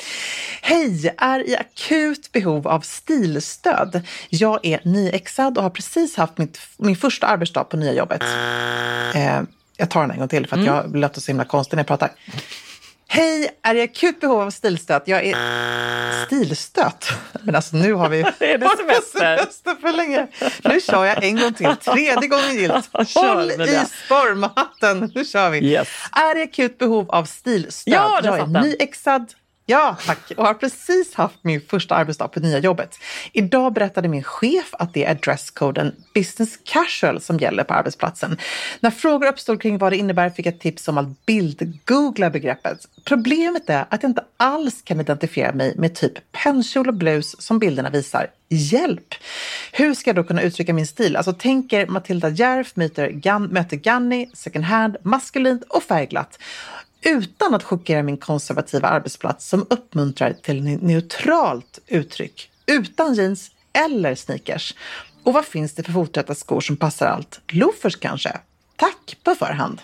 Hej, 0.63 1.15
är 1.19 1.49
i 1.49 1.57
akut 1.57 2.33
behov 2.33 2.69
av 2.69 2.81
stilstöd. 2.81 4.03
Jag 4.29 4.67
är 4.67 4.81
nyexad 4.85 5.59
och 5.59 5.63
har 5.63 5.71
precis 5.71 6.17
haft 6.17 6.39
mitt, 6.39 6.59
min 6.77 6.97
första 6.97 7.27
arbetsdag 7.27 7.65
på 7.71 7.77
nya 7.77 7.93
jobbet. 7.93 8.23
Eh, 9.15 9.43
jag 9.77 9.91
tar 9.91 10.01
den 10.01 10.11
en 10.11 10.19
gång 10.19 10.29
till 10.29 10.47
för 10.47 10.59
att 10.59 10.65
jag 10.65 10.97
låter 10.97 11.21
så 11.21 11.27
himla 11.31 11.45
konstig 11.45 11.77
när 11.77 11.81
jag 11.81 11.87
pratar. 11.87 12.11
Hej, 13.13 13.51
är 13.63 13.75
i 13.75 13.83
akut 13.83 14.21
behov 14.21 14.41
av 14.41 14.51
stilstöd. 14.51 15.03
Jag 15.05 15.25
är 15.25 15.37
stilstöt. 16.27 17.09
Men 17.43 17.55
alltså 17.57 17.77
nu 17.77 17.93
har 17.95 18.09
vi 18.09 18.21
Är 18.39 18.59
det 18.59 18.69
semester? 18.77 19.19
semester 19.37 19.75
för 19.81 19.93
länge. 19.93 20.27
Nu 20.65 20.81
kör 20.81 21.05
jag 21.05 21.25
en 21.25 21.37
gång 21.37 21.55
till, 21.55 21.77
tredje 21.77 22.29
gången 22.29 22.55
gillt. 22.55 22.91
Håll 23.15 23.51
i 23.51 23.57
det. 23.57 23.87
stormhatten, 24.05 25.13
nu 25.15 25.25
kör 25.25 25.51
vi. 25.51 25.59
Yes. 25.59 25.89
Är 26.13 26.39
i 26.39 26.43
akut 26.43 26.79
behov 26.79 27.11
av 27.11 27.25
stilstöd. 27.25 27.95
Ja, 27.95 28.21
jag 28.25 28.39
är 28.39 28.47
nyexad. 28.47 29.33
Ja, 29.71 29.97
tack. 30.07 30.33
Och 30.37 30.47
har 30.47 30.55
precis 30.55 31.15
haft 31.15 31.39
min 31.43 31.61
första 31.61 31.95
arbetsdag 31.95 32.29
på 32.29 32.41
nya 32.41 32.59
jobbet. 32.59 32.99
Idag 33.33 33.73
berättade 33.73 34.09
min 34.09 34.23
chef 34.23 34.69
att 34.73 34.95
det 34.95 35.05
är 35.05 35.15
dresskoden 35.15 35.95
business 36.15 36.59
casual 36.65 37.21
som 37.21 37.39
gäller 37.39 37.65
på 37.65 37.75
arbetsplatsen. 37.75 38.37
När 38.81 38.91
frågor 38.91 39.27
uppstod 39.27 39.63
kring 39.63 39.79
vad 39.79 39.93
det 39.93 39.97
innebär 39.97 40.31
fick 40.31 40.47
jag 40.47 40.61
tips 40.61 40.89
om 40.89 40.99
att 40.99 41.27
bildgoogla 41.27 42.31
begreppet. 42.31 42.79
Problemet 43.05 43.71
är 43.71 43.85
att 43.91 44.03
jag 44.03 44.11
inte 44.11 44.25
alls 44.37 44.83
kan 44.83 45.01
identifiera 45.01 45.53
mig 45.53 45.75
med 45.77 45.95
typ 45.95 46.33
pennkjol 46.33 46.89
och 46.89 46.95
blus 46.95 47.37
som 47.39 47.59
bilderna 47.59 47.91
visar. 47.91 48.27
Hjälp! 48.49 49.15
Hur 49.73 49.95
ska 49.95 50.11
jag 50.11 50.17
då 50.17 50.25
kunna 50.25 50.43
uttrycka 50.43 50.73
min 50.73 50.87
stil? 50.87 51.17
Alltså 51.17 51.33
tänker 51.33 51.87
Matilda 51.87 52.29
Järf 52.29 52.77
möter, 52.77 53.49
möter 53.49 53.77
Ganni, 53.77 54.31
second 54.35 54.65
hand, 54.65 54.97
maskulint 55.03 55.63
och 55.69 55.83
färgglatt 55.83 56.39
utan 57.03 57.55
att 57.55 57.65
chockera 57.65 58.03
min 58.03 58.17
konservativa 58.17 58.89
arbetsplats 58.89 59.49
som 59.49 59.67
uppmuntrar 59.71 60.33
till 60.33 60.63
neutralt 60.63 61.79
uttryck 61.87 62.51
utan 62.67 63.15
jeans 63.15 63.51
eller 63.73 64.15
sneakers. 64.15 64.75
Och 65.25 65.33
vad 65.33 65.45
finns 65.45 65.75
det 65.75 65.83
för 65.83 65.93
foträtta 65.93 66.35
skor 66.35 66.61
som 66.61 66.77
passar 66.77 67.07
allt? 67.07 67.41
Loafers 67.49 67.97
kanske? 67.97 68.39
Tack 68.77 69.17
på 69.25 69.35
förhand! 69.35 69.81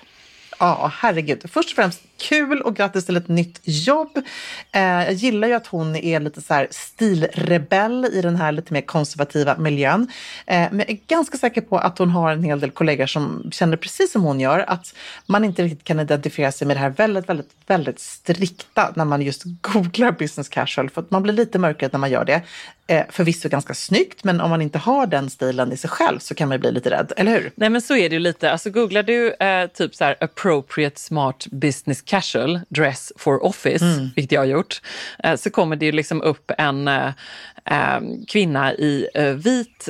Ja, 0.58 0.92
herregud. 0.94 1.50
Först 1.50 1.70
och 1.70 1.76
främst 1.76 2.00
kul 2.18 2.60
och 2.60 2.76
grattis 2.76 3.06
till 3.06 3.16
ett 3.16 3.28
nytt 3.28 3.60
jobb. 3.62 4.18
Eh, 4.72 4.80
jag 4.80 5.12
gillar 5.12 5.48
ju 5.48 5.54
att 5.54 5.66
hon 5.66 5.96
är 5.96 6.20
lite 6.20 6.40
så 6.40 6.54
här 6.54 6.68
stilrebell 6.70 8.08
i 8.12 8.20
den 8.22 8.36
här 8.36 8.52
lite 8.52 8.72
mer 8.72 8.80
konservativa 8.80 9.56
miljön. 9.56 10.08
Eh, 10.46 10.68
men 10.70 10.78
jag 10.78 10.90
är 10.90 10.98
ganska 11.06 11.38
säker 11.38 11.60
på 11.60 11.78
att 11.78 11.98
hon 11.98 12.10
har 12.10 12.30
en 12.32 12.42
hel 12.42 12.60
del 12.60 12.70
kollegor 12.70 13.06
som 13.06 13.50
känner 13.52 13.76
precis 13.76 14.12
som 14.12 14.22
hon 14.22 14.40
gör, 14.40 14.58
att 14.58 14.94
man 15.26 15.44
inte 15.44 15.62
riktigt 15.62 15.84
kan 15.84 16.00
identifiera 16.00 16.52
sig 16.52 16.66
med 16.66 16.76
det 16.76 16.80
här 16.80 16.90
väldigt, 16.90 17.28
väldigt, 17.28 17.50
väldigt 17.66 18.00
strikta 18.00 18.92
när 18.96 19.04
man 19.04 19.22
just 19.22 19.42
googlar 19.60 20.12
business 20.12 20.48
casual, 20.48 20.90
för 20.90 21.02
att 21.02 21.10
man 21.10 21.22
blir 21.22 21.32
lite 21.32 21.58
mörkare 21.58 21.90
när 21.92 21.98
man 21.98 22.10
gör 22.10 22.24
det. 22.24 22.42
Eh, 22.88 23.04
förvisso 23.08 23.48
ganska 23.48 23.74
snyggt, 23.74 24.24
men 24.24 24.40
om 24.40 24.50
man 24.50 24.62
inte 24.62 24.78
har 24.78 25.06
den 25.06 25.30
stilen 25.30 25.72
i 25.72 25.76
sig 25.76 25.90
själv 25.90 26.18
så 26.18 26.34
kan 26.34 26.48
man 26.48 26.54
ju 26.54 26.60
bli 26.60 26.72
lite 26.72 26.90
rädd, 26.90 27.12
eller 27.16 27.32
hur? 27.32 27.52
Nej 27.54 27.70
men 27.70 27.82
så 27.82 27.96
är 27.96 28.08
det 28.08 28.14
ju 28.14 28.20
lite. 28.20 28.52
Alltså 28.52 28.70
googlar 28.70 29.02
du 29.02 29.32
eh, 29.32 29.66
typ 29.66 29.94
så 29.94 30.04
här 30.04 30.16
appropriate 30.20 31.00
smart 31.00 31.46
business 31.50 32.02
casual 32.06 32.60
dress 32.68 33.12
for 33.16 33.44
office, 33.44 33.84
mm. 33.84 34.10
vilket 34.16 34.32
jag 34.32 34.40
har 34.40 34.46
gjort, 34.46 34.80
eh, 35.24 35.36
så 35.36 35.50
kommer 35.50 35.76
det 35.76 35.86
ju 35.86 35.92
liksom 35.92 36.22
upp 36.22 36.50
en 36.58 36.88
eh, 36.88 37.12
eh 37.64 38.00
kvinna 38.28 38.74
i 38.74 39.08
vit 39.36 39.88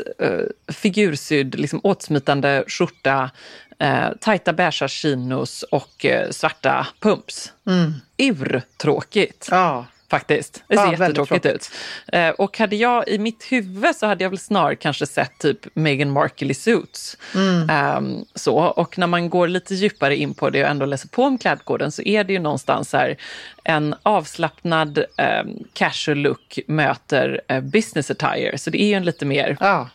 figursydd, 0.72 1.54
liksom 1.54 1.80
åtsmitande 1.82 2.64
skjorta, 2.66 3.30
eh, 3.78 4.08
tajta 4.20 4.52
beiga 4.52 4.88
chinos 4.88 5.62
och 5.62 6.06
svarta 6.30 6.86
pumps. 7.00 7.52
Mm. 7.66 7.92
Urtråkigt. 8.18 9.48
Ja 9.50 9.86
faktiskt. 10.10 10.62
Det 10.68 10.76
ser 10.76 10.84
ja, 10.84 10.92
jättetråkigt 10.92 11.46
ut. 11.46 11.70
Eh, 12.12 12.28
och 12.28 12.58
hade 12.58 12.76
jag 12.76 13.08
i 13.08 13.18
mitt 13.18 13.52
huvud 13.52 13.96
så 13.96 14.06
hade 14.06 14.24
jag 14.24 14.30
väl 14.30 14.38
snarare 14.38 14.76
kanske 14.76 15.06
sett 15.06 15.38
typ 15.38 15.58
Meghan 15.74 16.10
Markle 16.10 16.50
i 16.50 16.54
Suits. 16.54 17.16
Mm. 17.34 17.96
Um, 17.96 18.24
så. 18.34 18.56
Och 18.56 18.98
när 18.98 19.06
man 19.06 19.30
går 19.30 19.48
lite 19.48 19.74
djupare 19.74 20.16
in 20.16 20.34
på 20.34 20.50
det 20.50 20.64
och 20.64 20.70
ändå 20.70 20.86
läser 20.86 21.08
på 21.08 21.22
om 21.22 21.38
klädkoden 21.38 21.92
så 21.92 22.02
är 22.02 22.24
det 22.24 22.32
ju 22.32 22.38
någonstans 22.38 22.92
här 22.92 23.16
en 23.64 23.94
avslappnad 24.02 24.98
um, 24.98 25.64
casual 25.72 26.18
look 26.18 26.58
möter 26.66 27.40
uh, 27.52 27.60
business 27.60 28.10
attire. 28.10 28.58
Så 28.58 28.70
det 28.70 28.82
är 28.82 28.86
ju 28.86 28.94
en 28.94 29.04
lite 29.04 29.24
mer 29.24 29.56
ja 29.60 29.88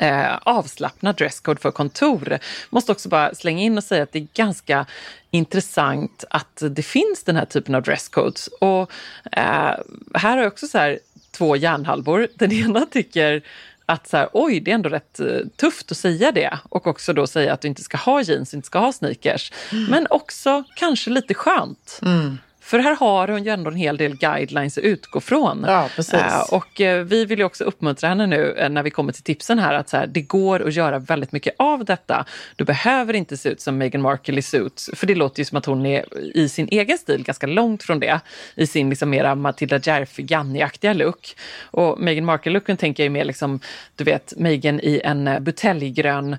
eh, 0.00 0.38
avslappnad 0.42 1.16
dresscode 1.16 1.60
för 1.60 1.70
kontor. 1.70 2.38
Måste 2.70 2.92
också 2.92 3.08
bara 3.08 3.34
slänga 3.34 3.62
in 3.62 3.78
och 3.78 3.84
säga 3.84 4.02
att 4.02 4.12
det 4.12 4.18
är 4.18 4.26
ganska 4.34 4.86
intressant 5.30 6.24
att 6.30 6.62
det 6.70 6.82
finns 6.82 7.24
den 7.24 7.36
här 7.36 7.44
typen 7.44 7.74
av 7.74 7.82
dresscodes. 7.82 8.46
Och 8.60 8.92
eh, 9.32 9.74
här 10.14 10.30
har 10.30 10.38
jag 10.38 10.46
också 10.46 10.66
så 10.66 10.78
här, 10.78 10.98
två 11.30 11.56
hjärnhalvor. 11.56 12.28
Den 12.34 12.52
ena 12.64 12.86
tycker 12.86 13.42
att 13.86 14.08
så 14.08 14.16
här, 14.16 14.28
oj, 14.32 14.60
det 14.60 14.70
är 14.70 14.74
ändå 14.74 14.88
rätt 14.88 15.20
eh, 15.20 15.26
tufft 15.56 15.90
att 15.92 15.98
säga 15.98 16.32
det 16.32 16.58
och 16.68 16.86
också 16.86 17.12
då 17.12 17.26
säga 17.26 17.52
att 17.52 17.60
du 17.60 17.68
inte 17.68 17.82
ska 17.82 17.96
ha 17.96 18.22
jeans, 18.22 18.54
inte 18.54 18.66
ska 18.66 18.78
ha 18.78 18.92
sneakers. 18.92 19.52
Mm. 19.72 19.84
Men 19.84 20.06
också 20.10 20.64
kanske 20.76 21.10
lite 21.10 21.34
skönt. 21.34 22.00
Mm. 22.02 22.38
För 22.68 22.78
här 22.78 22.96
har 22.96 23.28
hon 23.28 23.44
ju 23.44 23.50
ändå 23.50 23.70
en 23.70 23.76
hel 23.76 23.96
del 23.96 24.16
guidelines 24.16 24.78
att 24.78 24.84
utgå 24.84 25.20
från. 25.20 25.64
Ja, 25.68 25.88
precis. 25.96 26.14
Uh, 26.14 26.54
och 26.54 26.80
uh, 26.80 26.94
vi 26.96 27.24
vill 27.24 27.38
ju 27.38 27.44
också 27.44 27.64
uppmuntra 27.64 28.08
henne 28.08 28.26
nu 28.26 28.56
uh, 28.62 28.68
när 28.68 28.82
vi 28.82 28.90
kommer 28.90 29.12
till 29.12 29.22
tipsen 29.22 29.58
här 29.58 29.74
att 29.74 29.88
så 29.88 29.96
här, 29.96 30.06
det 30.06 30.20
går 30.20 30.68
att 30.68 30.74
göra 30.74 30.98
väldigt 30.98 31.32
mycket 31.32 31.54
av 31.58 31.84
detta. 31.84 32.24
Du 32.56 32.64
behöver 32.64 33.14
inte 33.14 33.36
se 33.36 33.48
ut 33.48 33.60
som 33.60 33.78
Meghan 33.78 34.02
Markle 34.02 34.38
i 34.38 34.42
Suits, 34.42 34.90
för 34.94 35.06
det 35.06 35.14
låter 35.14 35.40
ju 35.40 35.44
som 35.44 35.58
att 35.58 35.66
hon 35.66 35.86
är 35.86 36.04
i 36.36 36.48
sin 36.48 36.68
egen 36.70 36.98
stil 36.98 37.24
ganska 37.24 37.46
långt 37.46 37.82
från 37.82 38.00
det. 38.00 38.20
I 38.54 38.66
sin 38.66 38.90
liksom 38.90 39.10
mera 39.10 39.34
Matilda 39.34 39.78
Järf, 39.78 40.16
Ganni-aktiga 40.16 40.92
look. 40.92 41.36
Och 41.62 42.00
Meghan 42.00 42.24
Markle-looken 42.24 42.76
tänker 42.76 43.02
jag 43.02 43.06
ju 43.06 43.10
mer 43.10 43.24
liksom, 43.24 43.60
du 43.96 44.04
vet, 44.04 44.34
Meghan 44.36 44.80
i 44.80 45.00
en 45.04 45.44
buteljgrön 45.44 46.36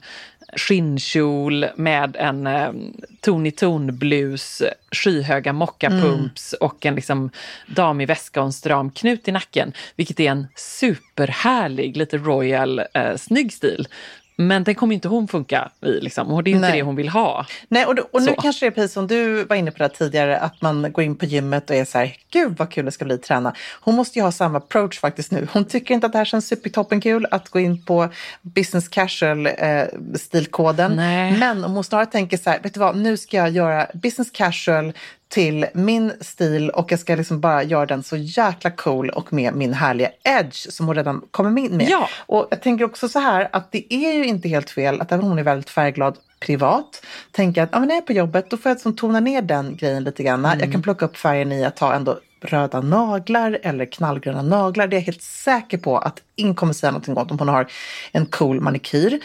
skinnkjol 0.56 1.66
med 1.76 2.16
en 2.16 2.48
eh, 2.48 2.72
Tony 3.22 3.52
Ton-blus, 3.52 4.62
skyhöga 4.92 5.54
mockapumps 5.54 6.54
mm. 6.54 6.68
och 6.68 6.86
en 6.86 6.96
liksom 6.96 7.30
dam 7.68 8.02
i 8.02 8.06
väska 8.06 8.40
och 8.40 8.46
en 8.46 8.54
stram 8.54 8.92
knut 8.92 9.28
i 9.28 9.32
nacken. 9.32 9.74
Vilket 9.96 10.20
är 10.20 10.32
en 10.32 10.48
superhärlig, 10.56 11.98
lite 11.98 12.18
royal, 12.18 12.82
eh, 12.94 13.16
snygg 13.16 13.54
stil. 13.54 13.88
Men 14.42 14.64
den 14.64 14.76
kommer 14.76 14.96
inte 14.96 15.08
hon 15.08 15.28
funka 15.28 15.72
i, 15.82 15.92
liksom. 15.92 16.32
och 16.32 16.44
det 16.44 16.50
är 16.50 16.52
inte 16.52 16.68
Nej. 16.68 16.78
det 16.78 16.84
hon 16.84 16.96
vill 16.96 17.10
ha. 17.10 17.46
Nej, 17.68 17.86
och, 17.86 18.00
och 18.12 18.22
nu 18.22 18.36
kanske 18.42 18.66
det 18.66 18.70
är 18.70 18.72
precis 18.72 18.94
som 18.94 19.08
du 19.08 19.44
var 19.44 19.56
inne 19.56 19.72
på 19.72 19.84
det 19.84 19.90
tidigare, 19.90 20.38
att 20.38 20.62
man 20.62 20.92
går 20.92 21.04
in 21.04 21.16
på 21.16 21.26
gymmet 21.26 21.70
och 21.70 21.76
är 21.76 21.86
så 21.86 21.98
här, 21.98 22.16
gud 22.32 22.58
vad 22.58 22.70
kul 22.72 22.86
det 22.86 22.92
ska 22.92 23.06
bli 23.06 23.14
att 23.14 23.24
träna. 23.24 23.54
Hon 23.82 23.96
måste 23.96 24.20
ju 24.20 24.24
ha 24.24 24.32
samma 24.32 24.58
approach 24.58 25.00
faktiskt 25.00 25.32
nu. 25.32 25.48
Hon 25.54 25.66
tycker 25.66 25.94
inte 25.94 26.06
att 26.08 26.12
det 26.12 26.18
här 26.18 26.26
känns 26.26 26.48
supertoppenkul 26.48 27.26
att 27.32 27.50
gå 27.50 27.60
in 27.60 27.86
på 27.86 28.10
business 28.42 28.88
casual 28.88 29.46
eh, 29.46 29.84
stilkoden. 30.16 30.96
Nej. 30.96 31.38
Men 31.38 31.64
om 31.64 31.74
hon 31.74 31.84
snarare 31.84 32.06
tänker 32.06 32.38
så 32.38 32.50
här, 32.50 32.60
vet 32.60 32.74
du 32.74 32.80
vad, 32.80 32.98
nu 32.98 33.18
ska 33.18 33.38
jag 33.38 33.50
göra 33.50 33.88
business 33.94 34.32
casual 34.32 34.94
till 35.30 35.66
min 35.74 36.14
stil 36.22 36.70
och 36.70 36.92
jag 36.92 37.00
ska 37.00 37.16
liksom 37.16 37.40
bara 37.40 37.64
göra 37.64 37.86
den 37.86 38.04
så 38.04 38.18
jäkla 38.18 38.72
cool 38.72 39.10
och 39.10 39.34
med 39.34 39.56
min 39.56 39.74
härliga 39.74 40.10
edge 40.24 40.72
som 40.72 40.88
hon 40.88 40.96
redan 40.96 41.22
kommer 41.32 41.62
in 41.62 41.78
med. 41.78 41.90
Ja. 41.90 42.10
Och 42.26 42.48
jag 42.52 42.62
tänker 42.62 42.86
också 42.86 43.10
så 43.10 43.20
här 43.20 43.50
att 43.52 43.72
det 43.72 43.94
är 43.94 44.14
ju 44.14 44.26
inte 44.26 44.50
helt 44.50 44.70
fel 44.70 45.02
att 45.02 45.12
även 45.12 45.26
hon 45.26 45.40
är 45.40 45.44
väldigt 45.44 45.70
färgglad 45.70 46.18
privat, 46.40 47.06
tänka 47.32 47.64
att 47.64 47.76
ah, 47.76 47.80
men 47.80 47.88
när 47.88 47.96
jag 47.96 48.02
är 48.02 48.06
på 48.06 48.14
jobbet 48.14 48.50
då 48.50 48.58
får 48.58 48.70
jag 48.70 48.76
liksom 48.76 48.96
tona 48.96 49.20
ner 49.20 49.42
den 49.42 49.76
grejen 49.76 50.04
lite 50.04 50.24
grann. 50.24 50.46
Mm. 50.46 50.60
Jag 50.60 50.72
kan 50.72 50.82
plocka 50.82 51.06
upp 51.06 51.18
färgen 51.18 51.52
i 51.52 51.66
att 51.66 51.80
ha 51.80 51.94
ändå 51.94 52.20
röda 52.42 52.82
naglar 52.82 53.60
eller 53.64 53.86
knallgröna 53.86 54.42
naglar. 54.42 54.88
Det 54.88 54.96
är 54.96 54.98
jag 54.98 55.06
helt 55.06 55.22
säker 55.22 55.78
på 55.78 55.98
att 55.98 56.22
ingen 56.36 56.56
kommer 56.56 56.74
säga 56.74 56.92
någonting 56.92 57.18
åt 57.18 57.32
om 57.32 57.40
hon 57.40 57.50
har 57.50 57.68
en 58.12 58.26
cool 58.26 58.62
manikyr. 58.62 59.20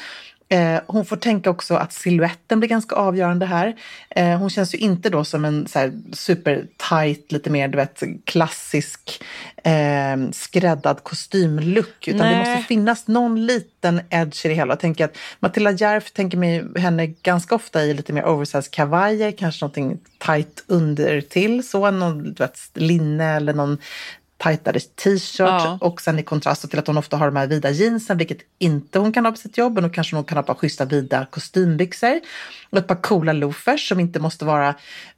Eh, 0.48 0.80
hon 0.86 1.04
får 1.04 1.16
tänka 1.16 1.50
också 1.50 1.74
att 1.74 1.92
siluetten 1.92 2.60
blir 2.60 2.68
ganska 2.68 2.96
avgörande 2.96 3.46
här. 3.46 3.76
Eh, 4.10 4.38
hon 4.38 4.50
känns 4.50 4.74
ju 4.74 4.78
inte 4.78 5.10
då 5.10 5.24
som 5.24 5.44
en 5.44 5.66
så 5.66 5.78
här 5.78 5.92
super 6.12 6.66
tight, 6.90 7.32
lite 7.32 7.50
mer 7.50 7.68
du 7.68 7.76
vet, 7.76 8.02
klassisk 8.24 9.22
eh, 9.64 10.30
skräddad 10.32 11.02
kostymlook. 11.02 12.08
Utan 12.08 12.20
Nej. 12.20 12.32
det 12.32 12.38
måste 12.38 12.68
finnas 12.68 13.06
någon 13.06 13.46
liten 13.46 14.00
edge 14.10 14.46
i 14.46 14.48
det 14.48 14.54
hela. 14.54 14.72
Jag 14.72 14.80
tänker 14.80 15.04
att 15.04 15.16
Matilda 15.40 15.70
Järf 15.70 16.12
tänker 16.12 16.38
mig 16.38 16.64
henne 16.76 17.06
ganska 17.06 17.54
ofta 17.54 17.84
i 17.84 17.94
lite 17.94 18.12
mer 18.12 18.24
oversized 18.24 18.70
kavajer, 18.70 19.32
kanske 19.32 19.64
någonting 19.64 19.98
tight 20.18 20.64
under 20.66 21.20
till 21.20 21.68
så, 21.68 21.90
någon 21.90 22.22
du 22.22 22.42
vet, 22.42 22.58
linne 22.74 23.36
eller 23.36 23.54
någon 23.54 23.78
tajtare 24.36 24.80
t-shirt 24.80 25.38
ja. 25.38 25.78
och 25.80 26.00
sen 26.00 26.18
i 26.18 26.22
kontrast 26.22 26.70
till 26.70 26.78
att 26.78 26.86
hon 26.86 26.98
ofta 26.98 27.16
har 27.16 27.26
de 27.26 27.36
här 27.36 27.46
vida 27.46 27.70
jeansen, 27.70 28.18
vilket 28.18 28.38
inte 28.58 28.98
hon 28.98 29.12
kan 29.12 29.24
ha 29.24 29.32
på 29.32 29.38
sitt 29.38 29.58
jobb. 29.58 29.74
Men 29.74 29.82
då 29.82 29.88
kanske 29.88 30.16
hon 30.16 30.24
kan 30.24 30.36
ha 30.36 30.40
ett 30.40 30.46
par 30.46 30.54
schyssta 30.54 30.84
vida 30.84 31.26
kostymbyxor 31.30 32.20
och 32.70 32.78
ett 32.78 32.86
par 32.86 33.02
coola 33.02 33.32
loafers 33.32 33.88
som 33.88 34.00
inte 34.00 34.20
måste 34.20 34.44
vara 34.44 34.74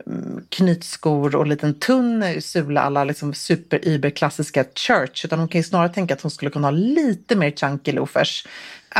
mm, 0.06 0.44
knytskor 0.48 1.36
och 1.36 1.42
en 1.42 1.48
liten 1.48 1.74
tunn 1.74 2.42
sula 2.42 2.80
alla 2.80 3.04
liksom 3.04 3.34
super 3.34 4.10
klassiska 4.10 4.64
church, 4.74 5.24
utan 5.24 5.38
hon 5.38 5.48
kan 5.48 5.58
ju 5.58 5.64
snarare 5.64 5.88
tänka 5.88 6.14
att 6.14 6.22
hon 6.22 6.30
skulle 6.30 6.50
kunna 6.50 6.66
ha 6.66 6.72
lite 6.72 7.36
mer 7.36 7.50
chunky 7.50 7.92
loafers 7.92 8.46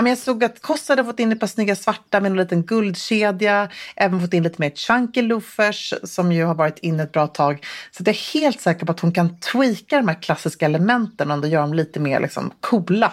jag 0.04 0.18
såg 0.18 0.44
att 0.44 0.62
Koss 0.62 0.88
hade 0.88 1.04
fått 1.04 1.20
in 1.20 1.32
ett 1.32 1.40
par 1.40 1.46
snygga 1.46 1.76
svarta 1.76 2.20
med 2.20 2.30
en 2.30 2.36
liten 2.36 2.62
guldkedja. 2.62 3.68
Även 3.96 4.20
fått 4.20 4.34
in 4.34 4.42
lite 4.42 4.60
mer 4.62 4.70
chunky 4.70 5.22
loafers 5.22 5.94
som 6.02 6.32
ju 6.32 6.44
har 6.44 6.54
varit 6.54 6.78
inne 6.78 7.02
ett 7.02 7.12
bra 7.12 7.26
tag. 7.26 7.66
Så 7.90 8.02
jag 8.02 8.08
är 8.08 8.34
helt 8.40 8.60
säker 8.60 8.86
på 8.86 8.92
att 8.92 9.00
hon 9.00 9.12
kan 9.12 9.40
tweaka 9.40 9.96
de 9.96 10.08
här 10.08 10.22
klassiska 10.22 10.66
elementen 10.66 11.30
och 11.30 11.34
ändå 11.34 11.48
göra 11.48 11.62
dem 11.62 11.74
lite 11.74 12.00
mer 12.00 12.20
liksom 12.20 12.50
coola. 12.60 13.12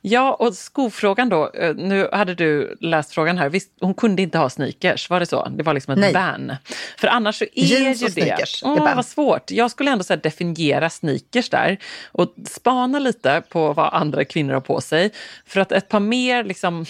Ja, 0.00 0.34
och 0.34 0.54
skofrågan 0.54 1.28
då. 1.28 1.50
Eh, 1.54 1.74
nu 1.74 2.08
hade 2.12 2.34
du 2.34 2.76
läst 2.80 3.12
frågan 3.12 3.38
här. 3.38 3.48
Visst, 3.48 3.70
hon 3.80 3.94
kunde 3.94 4.22
inte 4.22 4.38
ha 4.38 4.50
sneakers, 4.50 5.10
var 5.10 5.20
det 5.20 5.26
så? 5.26 5.48
Det 5.48 5.62
var 5.62 5.74
liksom 5.74 5.92
ett 5.92 5.98
Nej. 5.98 6.12
ban. 6.12 6.56
För 6.98 7.08
annars 7.08 7.38
så 7.38 7.44
är 7.44 7.64
Jeans 7.64 8.02
ju 8.02 8.10
sneakers. 8.10 8.60
det... 8.60 8.68
Åh, 8.68 8.94
vad 8.96 9.06
svårt. 9.06 9.50
Jag 9.50 9.70
skulle 9.70 9.90
ändå 9.90 10.04
så 10.04 10.16
definiera 10.16 10.90
sneakers 10.90 11.50
där 11.50 11.78
och 12.12 12.34
spana 12.48 12.98
lite 12.98 13.42
på 13.48 13.72
vad 13.72 13.94
andra 13.94 14.24
kvinnor 14.24 14.54
har 14.54 14.60
på 14.60 14.80
sig. 14.80 15.10
För 15.46 15.60
att 15.60 15.72
ett 15.72 15.88
par 15.88 16.00
mer 16.00 16.44
liksom 16.44 16.86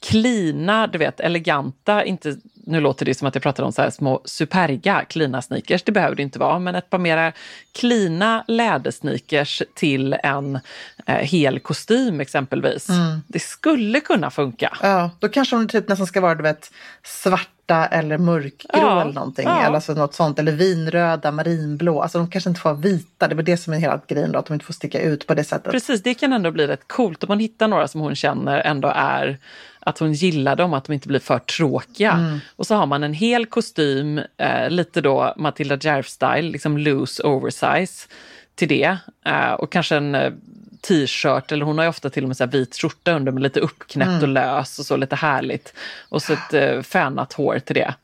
klina, 0.00 0.86
du 0.86 0.98
vet, 0.98 1.20
eleganta, 1.20 2.04
inte 2.04 2.36
nu 2.70 2.80
låter 2.80 3.06
det 3.06 3.14
som 3.14 3.28
att 3.28 3.34
jag 3.34 3.42
pratar 3.42 3.64
om 3.64 3.72
så 3.72 3.82
här 3.82 3.90
små 3.90 4.22
superga 4.24 5.04
klina 5.08 5.42
sneakers, 5.42 5.82
det 5.82 5.92
behöver 5.92 6.16
det 6.16 6.22
inte 6.22 6.38
vara, 6.38 6.58
men 6.58 6.74
ett 6.74 6.90
par 6.90 6.98
mera 6.98 7.32
klina 7.72 8.44
lädersneakers 8.48 9.62
till 9.74 10.16
en 10.22 10.60
eh, 11.06 11.14
hel 11.14 11.60
kostym 11.60 12.20
exempelvis. 12.20 12.88
Mm. 12.88 13.22
Det 13.26 13.38
skulle 13.38 14.00
kunna 14.00 14.30
funka. 14.30 14.76
Ja, 14.82 15.10
då 15.18 15.28
kanske 15.28 15.56
de 15.56 15.68
typ 15.68 15.88
nästan 15.88 16.06
ska 16.06 16.20
vara 16.20 16.34
du 16.34 16.42
vet, 16.42 16.72
svarta 17.70 17.86
eller 17.86 18.18
mörkgrå 18.18 18.68
ja, 18.72 19.00
eller 19.00 19.12
någonting. 19.12 19.48
Ja. 19.48 19.60
Eller 19.60 19.74
alltså 19.74 19.94
något 19.94 20.14
sånt. 20.14 20.38
Eller 20.38 20.52
vinröda, 20.52 21.30
marinblå. 21.30 22.02
Alltså 22.02 22.18
de 22.18 22.30
kanske 22.30 22.50
inte 22.50 22.60
får 22.60 22.70
vara 22.70 22.80
vita. 22.80 23.28
Det 23.28 23.34
är 23.34 23.42
det 23.42 23.56
som 23.56 23.72
är 23.72 23.78
hela 23.78 24.00
grejen 24.08 24.32
då, 24.32 24.38
att 24.38 24.46
de 24.46 24.54
inte 24.54 24.66
får 24.66 24.74
sticka 24.74 25.00
ut 25.00 25.26
på 25.26 25.34
det 25.34 25.44
sättet. 25.44 25.72
Precis, 25.72 26.02
det 26.02 26.14
kan 26.14 26.32
ändå 26.32 26.50
bli 26.50 26.66
rätt 26.66 26.88
coolt 26.88 27.24
om 27.24 27.28
man 27.28 27.38
hittar 27.38 27.68
några 27.68 27.88
som 27.88 28.00
hon 28.00 28.14
känner 28.14 28.58
ändå 28.58 28.92
är 28.94 29.38
att 29.80 29.98
hon 29.98 30.12
gillar 30.12 30.56
dem, 30.56 30.74
att 30.74 30.84
de 30.84 30.92
inte 30.92 31.08
blir 31.08 31.20
för 31.20 31.38
tråkiga. 31.38 32.12
Mm. 32.12 32.38
Och 32.56 32.66
så 32.66 32.74
har 32.74 32.86
man 32.86 33.02
en 33.02 33.14
hel 33.14 33.46
kostym, 33.46 34.20
eh, 34.36 34.70
lite 34.70 35.00
då 35.00 35.34
Matilda 35.36 35.76
Järf-style, 35.76 36.52
liksom 36.52 36.78
loose 36.78 37.22
oversize 37.22 38.08
till 38.54 38.68
det. 38.68 38.96
Eh, 39.24 39.52
och 39.52 39.72
kanske 39.72 39.96
en 39.96 40.14
eh, 40.14 40.32
t-shirt 40.80 41.52
eller 41.52 41.64
hon 41.64 41.78
har 41.78 41.88
ofta 41.88 42.10
till 42.10 42.24
och 42.24 42.28
med 42.28 42.36
så 42.36 42.46
vit 42.46 42.76
skjorta 42.76 43.12
under 43.12 43.32
med 43.32 43.42
lite 43.42 43.60
uppknäppt 43.60 44.08
mm. 44.08 44.22
och 44.22 44.28
lös 44.28 44.78
och 44.78 44.86
så 44.86 44.96
lite 44.96 45.16
härligt. 45.16 45.74
Och 46.08 46.22
så 46.22 46.32
ett 46.32 46.54
eh, 46.54 46.82
fänat 46.82 47.32
hår 47.32 47.58
till 47.58 47.74
det. 47.74 47.94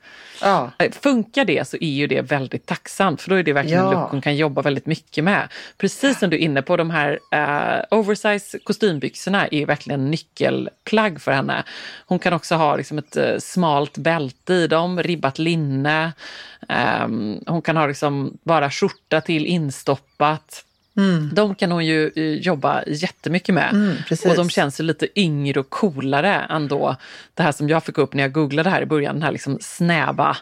Ja. 0.41 0.71
Eh, 0.79 0.93
funkar 0.93 1.45
det 1.45 1.69
så 1.69 1.77
är 1.77 1.91
ju 1.91 2.07
det 2.07 2.21
väldigt 2.21 2.67
tacksamt 2.67 3.23
för 3.23 3.31
då 3.31 3.37
är 3.37 3.43
det 3.43 3.53
verkligen 3.53 3.79
ja. 3.79 3.93
en 3.93 4.01
look 4.01 4.11
hon 4.11 4.21
kan 4.21 4.37
jobba 4.37 4.63
väldigt 4.63 4.87
mycket 4.87 5.25
med. 5.25 5.49
Precis 5.79 6.19
som 6.19 6.31
du 6.31 6.37
är 6.37 6.41
inne 6.41 6.63
på, 6.63 6.77
de 6.77 6.91
här 6.91 7.19
uh, 7.35 7.99
oversize 7.99 8.59
kostymbyxorna 8.59 9.47
är 9.47 9.67
verkligen 9.67 10.11
nyckelplagg 10.11 11.21
för 11.21 11.33
henne. 11.33 11.65
Hon 12.07 12.19
kan 12.19 12.33
också 12.33 12.55
ha 12.55 12.77
liksom 12.77 12.99
ett 12.99 13.17
uh, 13.17 13.39
smalt 13.39 13.99
bälte 13.99 14.55
i 14.55 14.67
dem, 14.67 15.03
ribbat 15.03 15.39
linne. 15.39 16.13
Um, 17.05 17.41
hon 17.47 17.63
kan 17.63 17.77
ha 17.77 17.87
liksom 17.87 18.39
bara 18.43 18.71
skjorta 18.71 19.21
till 19.21 19.47
instoppat. 19.47 20.65
Mm. 20.97 21.31
De 21.35 21.55
kan 21.55 21.73
hon 21.73 21.87
ju 21.87 22.13
eh, 22.17 22.23
jobba 22.25 22.83
jättemycket 22.87 23.55
med. 23.55 23.71
Mm, 23.73 23.97
och 24.29 24.37
de 24.37 24.51
känns 24.51 24.81
ju 24.81 24.85
lite 24.85 25.21
yngre 25.21 25.61
och 25.61 25.71
coolare 25.71 26.35
än 26.35 26.69
då 26.69 26.97
det 27.35 27.43
här 27.43 27.53
som 27.53 27.69
jag 27.69 27.85
fick 27.85 27.99
upp 27.99 28.15
när 28.15 28.23
jag 28.23 28.33
googlade 28.33 28.71
här 28.71 28.83
i 28.83 28.87
början, 28.87 29.15
den 29.15 29.23
här 29.23 29.33
liksom 29.33 29.59
snäva 29.61 30.37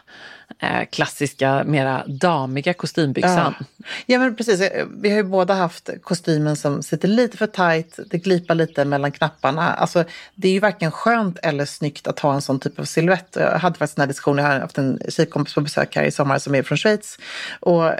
eh, 0.59 0.85
klassiska, 0.91 1.63
mera 1.65 2.03
damiga 2.07 2.73
kostymbyxan. 2.73 3.55
Ja 3.59 3.65
ja 4.05 4.19
men 4.19 4.35
precis, 4.35 4.61
eh, 4.61 4.85
vi 4.97 5.09
har 5.09 5.17
ju 5.17 5.23
båda 5.23 5.53
haft 5.53 5.89
kostymen 6.01 6.55
som 6.55 6.83
sitter 6.83 7.07
lite 7.07 7.37
för 7.37 7.47
tajt, 7.47 7.99
det 8.09 8.17
glipar 8.17 8.55
lite 8.55 8.85
mellan 8.85 9.11
knapparna. 9.11 9.73
Alltså, 9.73 10.03
det 10.35 10.47
är 10.47 10.51
ju 10.51 10.59
varken 10.59 10.91
skönt 10.91 11.37
eller 11.43 11.65
snyggt 11.65 12.07
att 12.07 12.19
ha 12.19 12.33
en 12.33 12.41
sån 12.41 12.59
typ 12.59 12.79
av 12.79 12.83
silhuett. 12.83 13.37
Jag 13.39 13.59
hade 13.59 13.77
faktiskt 13.77 13.95
den 13.95 14.01
här 14.01 14.07
diskussionen, 14.07 14.45
jag 14.45 14.51
har 14.51 14.59
haft 14.59 14.77
en 14.77 14.99
tjejkompis 15.09 15.53
på 15.53 15.61
besök 15.61 15.95
här 15.95 16.03
i 16.03 16.11
sommar 16.11 16.39
som 16.39 16.55
är 16.55 16.63
från 16.63 16.77
Schweiz. 16.77 17.17
Och 17.59 17.91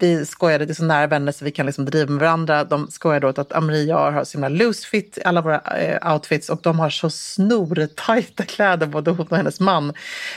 vi 0.00 0.26
skojade, 0.26 0.64
det 0.64 0.72
är 0.72 0.74
så 0.74 0.84
nära 0.84 1.06
vänner 1.06 1.32
så 1.32 1.44
vi 1.44 1.50
kan 1.50 1.66
liksom 1.66 1.84
driva 1.84 2.10
med 2.10 2.20
varandra. 2.20 2.64
De 2.64 2.90
skojade 2.90 3.26
åt 3.26 3.38
att 3.38 3.52
Amri 3.52 3.84
och 3.84 3.88
jag 3.88 4.12
har 4.12 4.24
så 4.24 4.38
himla 4.38 4.48
loose 4.48 4.86
fit 4.86 5.18
i 5.18 5.24
alla 5.24 5.40
våra 5.40 5.60
eh, 5.60 6.12
outfits 6.12 6.48
och 6.48 6.60
de 6.62 6.78
har 6.78 6.90
så 6.90 7.10
snortajta 7.10 8.44
kläder, 8.44 8.86
både 8.86 9.10
hon 9.10 9.26
och 9.26 9.36
hennes 9.36 9.60
man. 9.60 9.92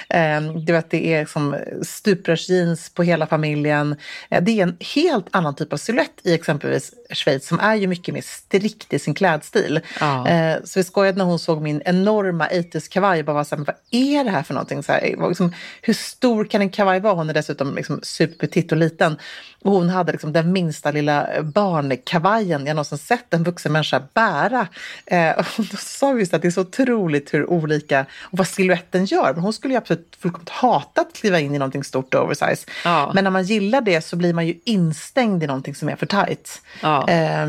Eh, 0.09 0.41
du 0.41 0.73
vet, 0.73 0.89
det 0.89 1.13
är 1.13 1.25
som 1.25 1.55
stuprörsjeans 1.81 2.89
på 2.89 3.03
hela 3.03 3.27
familjen. 3.27 3.95
Eh, 4.29 4.43
det 4.43 4.59
är 4.59 4.63
en 4.63 4.70
helt 4.79 5.27
annan 5.31 5.55
typ 5.55 5.73
av 5.73 5.77
silhuett 5.77 6.21
i 6.23 6.33
exempelvis 6.33 6.93
Schweiz 7.09 7.47
som 7.47 7.59
är 7.59 7.75
ju 7.75 7.87
mycket 7.87 8.13
mer 8.13 8.21
strikt 8.21 8.93
i 8.93 8.99
sin 8.99 9.13
klädstil. 9.13 9.79
Ja. 9.99 10.27
Eh, 10.27 10.57
så 10.63 10.79
vi 10.79 10.83
skojade 10.83 11.17
när 11.17 11.25
hon 11.25 11.39
såg 11.39 11.61
min 11.61 11.81
enorma 11.85 12.47
80 12.69 12.89
kavaj 12.89 13.23
bara 13.23 13.33
var 13.33 13.43
så 13.43 13.55
här, 13.55 13.63
vad 13.63 13.75
är 13.91 14.23
det 14.23 14.29
här 14.29 14.43
för 14.43 14.53
någonting? 14.53 14.83
Så 14.83 14.91
här, 14.91 15.27
liksom, 15.27 15.53
hur 15.81 15.93
stor 15.93 16.45
kan 16.45 16.61
en 16.61 16.69
kavaj 16.69 16.99
vara? 16.99 17.13
Hon 17.13 17.29
är 17.29 17.33
dessutom 17.33 17.75
liksom 17.75 17.99
superpetitt 18.03 18.71
och 18.71 18.77
liten. 18.77 19.17
Och 19.63 19.71
hon 19.71 19.89
hade 19.89 20.11
liksom 20.11 20.33
den 20.33 20.51
minsta 20.51 20.91
lilla 20.91 21.27
barnkavajen 21.43 22.65
jag 22.65 22.75
någonsin 22.75 22.97
sett 22.97 23.33
en 23.33 23.43
vuxen 23.43 23.71
människa 23.71 24.01
bära. 24.13 24.67
Eh, 25.05 25.31
och 25.31 25.45
då 25.71 25.77
sa 25.77 26.11
vi 26.11 26.19
just 26.19 26.33
att 26.33 26.41
det 26.41 26.47
är 26.47 26.51
så 26.51 26.61
otroligt 26.61 27.33
hur 27.33 27.49
olika 27.49 28.05
och 28.19 28.37
vad 28.37 28.47
siluetten 28.47 29.05
gör. 29.05 29.33
Men 29.33 29.43
hon 29.43 29.53
skulle 29.53 29.73
ju 29.73 29.77
absolut 29.77 30.17
fullkomligt 30.19 30.49
hata 30.49 31.01
att 31.01 31.13
kliva 31.13 31.39
in 31.39 31.55
i 31.55 31.59
någonting 31.59 31.83
stort 31.83 32.13
och 32.13 32.23
oversize. 32.23 32.65
Ja. 32.83 33.11
Men 33.15 33.23
när 33.23 33.31
man 33.31 33.43
gillar 33.43 33.81
det 33.81 34.01
så 34.01 34.15
blir 34.15 34.33
man 34.33 34.47
ju 34.47 34.59
instängd 34.65 35.43
i 35.43 35.47
någonting 35.47 35.75
som 35.75 35.89
är 35.89 35.95
för 35.95 36.05
tajt. 36.05 36.61
Ja. 36.81 37.09
Eh, 37.09 37.47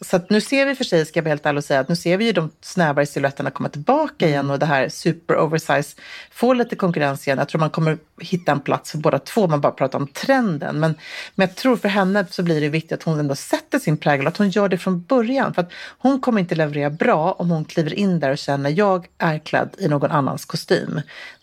så 0.00 0.16
att 0.16 0.30
nu 0.30 0.40
ser 0.40 0.66
vi 0.66 0.74
för 0.74 0.84
sig, 0.84 1.06
ska 1.06 1.18
jag 1.18 1.24
vara 1.24 1.30
helt 1.30 1.46
ärlig 1.46 1.58
och 1.58 1.64
säga, 1.64 1.80
att 1.80 1.88
nu 1.88 1.96
ser 1.96 2.16
vi 2.16 2.24
ju 2.24 2.32
de 2.32 2.50
snävare 2.60 3.06
siluetterna 3.06 3.50
komma 3.50 3.68
tillbaka 3.68 4.26
igen 4.26 4.40
mm. 4.40 4.50
och 4.50 4.58
det 4.58 4.66
här 4.66 4.88
super 4.88 5.36
oversize 5.38 5.96
får 6.30 6.54
lite 6.54 6.76
konkurrens 6.76 7.26
igen. 7.26 7.38
Jag 7.38 7.48
tror 7.48 7.58
man 7.58 7.70
kommer 7.70 7.98
hitta 8.20 8.52
en 8.52 8.60
plats 8.60 8.90
för 8.90 8.98
båda 8.98 9.18
två, 9.18 9.46
man 9.46 9.60
bara 9.60 9.72
pratar 9.72 9.98
om 9.98 10.06
trenden. 10.06 10.80
Men 10.80 10.94
men 11.34 11.48
jag 11.48 11.56
tror 11.56 11.76
för 11.76 11.88
henne 11.88 12.26
så 12.30 12.42
blir 12.42 12.60
det 12.60 12.68
viktigt 12.68 12.92
att 12.92 13.02
hon 13.02 13.18
ändå 13.18 13.34
sätter 13.34 13.78
sin 13.78 13.96
prägel, 13.96 14.26
att 14.26 14.36
hon 14.36 14.50
gör 14.50 14.68
det 14.68 14.78
från 14.78 15.02
början. 15.02 15.54
För 15.54 15.62
att 15.62 15.72
hon 15.98 16.20
kommer 16.20 16.40
inte 16.40 16.54
leverera 16.54 16.90
bra 16.90 17.32
om 17.32 17.50
hon 17.50 17.64
kliver 17.64 17.94
in 17.94 18.20
där 18.20 18.30
och 18.30 18.38
känner 18.38 18.70
jag 18.70 19.06
är 19.18 19.38
klädd 19.38 19.70
i 19.78 19.88
någon 19.88 20.10
annans 20.10 20.44
kostym. 20.44 21.00